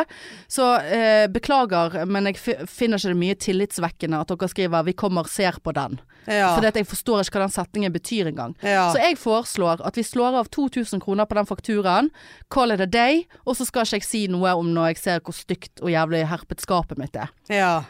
[0.49, 5.29] Så eh, beklager, men jeg finner ikke det mye tillitsvekkende at dere skriver 'Vi kommer
[5.29, 5.99] ser på den'.
[6.27, 6.55] Ja.
[6.55, 8.55] For jeg forstår ikke hva den setningen betyr engang.
[8.61, 8.91] ja.
[8.91, 12.09] Så jeg foreslår at vi slår av 2000 kroner på den fakturaen,
[12.51, 15.21] call it a day, og så skal ikke jeg si noe om når jeg ser
[15.21, 17.31] hvor stygt og jævlig herpet skapet mitt er.
[17.49, 17.83] ja.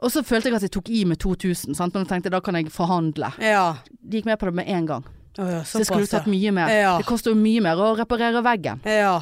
[0.00, 1.94] Og så følte jeg at jeg tok i med 2000, sant?
[1.94, 3.32] men jeg tenkte da kan jeg forhandle.
[3.42, 3.64] ja.
[4.00, 5.04] De gikk med på det med en gang.
[5.38, 6.72] Oh, ja, Så det skulle såpass, tatt mye mer.
[6.74, 6.94] Ja.
[6.98, 8.80] Det koster jo mye mer å reparere veggen.
[8.88, 9.20] Ja.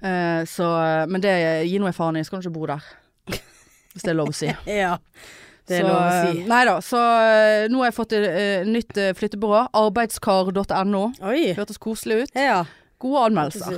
[0.00, 0.68] Eh, så,
[1.10, 1.34] men det
[1.68, 2.86] gir nå jeg faen i, skal du ikke bo der.
[3.94, 4.48] Hvis det er lov å si.
[4.82, 4.94] ja.
[5.64, 6.40] Det er så, lov å si.
[6.42, 6.76] eh, Nei da.
[6.84, 9.60] Så eh, nå har jeg fått et uh, nytt eh, flyttebyrå.
[9.80, 11.04] Arbeidskar.no.
[11.58, 12.34] Hørtes koselig ut.
[12.36, 12.64] Ja.
[13.04, 13.74] Gode anmeldelser.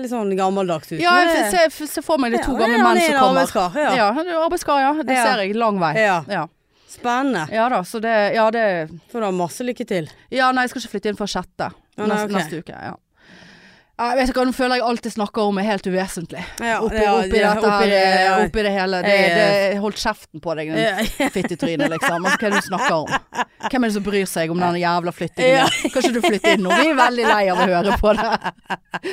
[0.00, 0.98] Litt sånn gammeldags ut.
[1.02, 3.42] Ja, jeg ser, for meg det er to Ja, gamle menn som kommer.
[3.42, 3.94] arbeidskar, ja.
[3.98, 4.92] Ja, han er arbeidskar, ja.
[5.02, 5.24] Det Ja.
[5.26, 5.94] ser jeg lang vei.
[6.00, 6.24] Ja.
[6.28, 6.46] Ja.
[6.88, 7.48] Spennende.
[7.52, 10.08] ja da, så det Ja, det Får du ha masse lykke til.
[10.30, 11.72] Ja, nei, jeg skal ikke flytte inn før sjette.
[11.98, 12.34] Neste, okay.
[12.34, 12.72] neste uke.
[12.72, 12.94] Ja.
[13.94, 16.40] Jeg vet ikke nå føler jeg alt jeg snakker om er helt uvesentlig.
[16.58, 18.98] Ja, Oppi, ja, oppi ja, dette oppi her, det, oppi det hele.
[19.04, 19.34] Det, Eh,
[19.70, 22.16] det holdt kjeften på deg, den fittetrynet, fittetryne, liksom.
[22.26, 23.44] Altså, hva er det du snakker om?
[23.70, 25.76] Hvem er det som bryr seg om den jævla flyttingen?
[25.94, 26.74] Kan ikke du flytte inn nå?
[26.80, 28.32] Vi er veldig lei av å høre på det.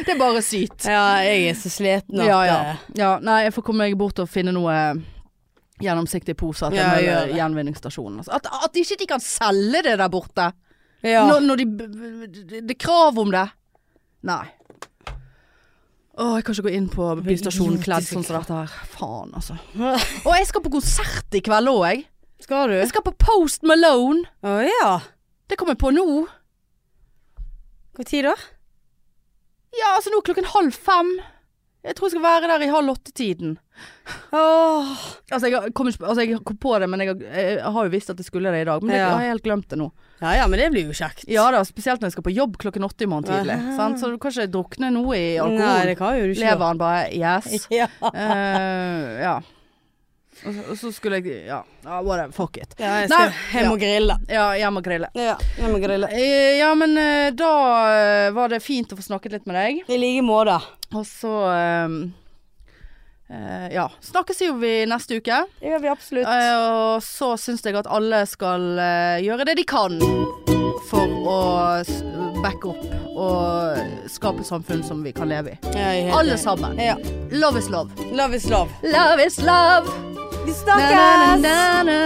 [0.02, 0.88] Det er bare sykt.
[0.90, 2.58] Ja, jeg er så sliten at Ja, ja.
[2.74, 3.12] eh, ja.
[3.22, 4.80] Nei, jeg får komme meg bort og finne noe
[5.82, 8.18] gjennomsiktig pose til Ja, gjenvinningsstasjonen.
[8.26, 10.50] Altså, At, at ikke de kan selge det der borte.
[11.06, 11.28] ja.
[11.30, 11.70] Når, når de
[12.66, 13.46] Det er krav om det.
[14.26, 14.44] Nei.
[16.22, 18.74] Å, jeg kan ikke gå inn på bystasjonen kledd sånn som dette her.
[18.94, 19.56] Faen, altså.
[20.28, 22.04] Og jeg skal på konsert i kveld òg, jeg.
[22.46, 22.76] Skal du?
[22.78, 24.28] Jeg skal på Post Malone.
[24.46, 24.92] Å ja.
[25.50, 26.06] Det kommer jeg på nå.
[27.98, 28.36] Hvor tid da?
[29.76, 31.12] Ja, altså nå er klokken halv fem.
[31.82, 33.58] Jeg tror jeg skal være der i halv åtte-tiden.
[34.36, 34.92] Åh.
[35.32, 38.10] Altså jeg, kom, altså jeg kom på det, men jeg, har- jeg har jo visst
[38.14, 38.82] at jeg skulle det i dag.
[38.84, 39.10] Men jeg, Ja.
[39.16, 39.92] har helt glemt det nå.
[40.22, 41.24] Ja ja, men det blir jo kjekt.
[41.28, 43.56] Ja da, spesielt når jeg skal på jobb klokken åtte i morgen tidlig.
[43.78, 43.98] Sant?
[44.00, 45.58] Så du kan ikke drukne noe i alkohol.
[45.64, 46.44] Nei, det kan jo du ikke.
[46.46, 47.66] Lever han bare yes.
[47.82, 47.88] Ja.
[48.02, 49.40] Uh, ja.
[50.42, 52.32] Og så, og så skulle jeg Ja, What whatever.
[52.34, 52.72] Fuck it.
[52.80, 54.16] ja, jeg Nei, skal hjem og grille.
[54.32, 55.10] Ja, hjem og grille.
[55.18, 56.08] Ja, hjem og grille.
[56.18, 57.52] Eh, ja, men eh, da
[58.34, 59.84] var det fint å få snakket litt med deg.
[59.92, 60.56] I like måte.
[60.98, 61.98] Og så eh,
[63.72, 63.86] Ja.
[64.04, 65.38] Snakkes jo vi neste uke.
[65.62, 66.28] Det gjør vi absolutt.
[66.28, 69.96] Eh, og så syns jeg at alle skal eh, gjøre det de kan
[70.90, 71.38] for å
[72.44, 72.88] backe opp
[73.22, 75.58] og skape samfunn som vi kan leve i.
[75.78, 76.80] Ja, Alle sammen.
[76.82, 76.96] Ja.
[77.32, 77.92] Love is love.
[78.12, 78.72] Love is love.
[78.84, 79.88] Love is love.
[80.42, 81.42] Vi Na, na, snakkes!
[81.44, 81.98] na, na.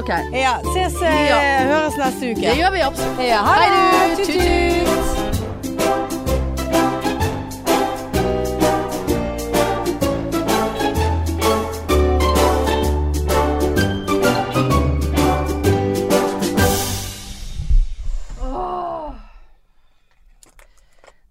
[0.00, 0.08] OK.
[0.32, 1.40] Ja, ses, eh, Ja.
[1.68, 2.40] høres neste uke.
[2.48, 3.20] Det gjør vi absolutt.
[3.28, 4.24] Ja, ha det!
[4.24, 5.31] Tut-tut!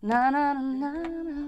[0.02, 0.92] Na, na, na,
[1.24, 1.41] na.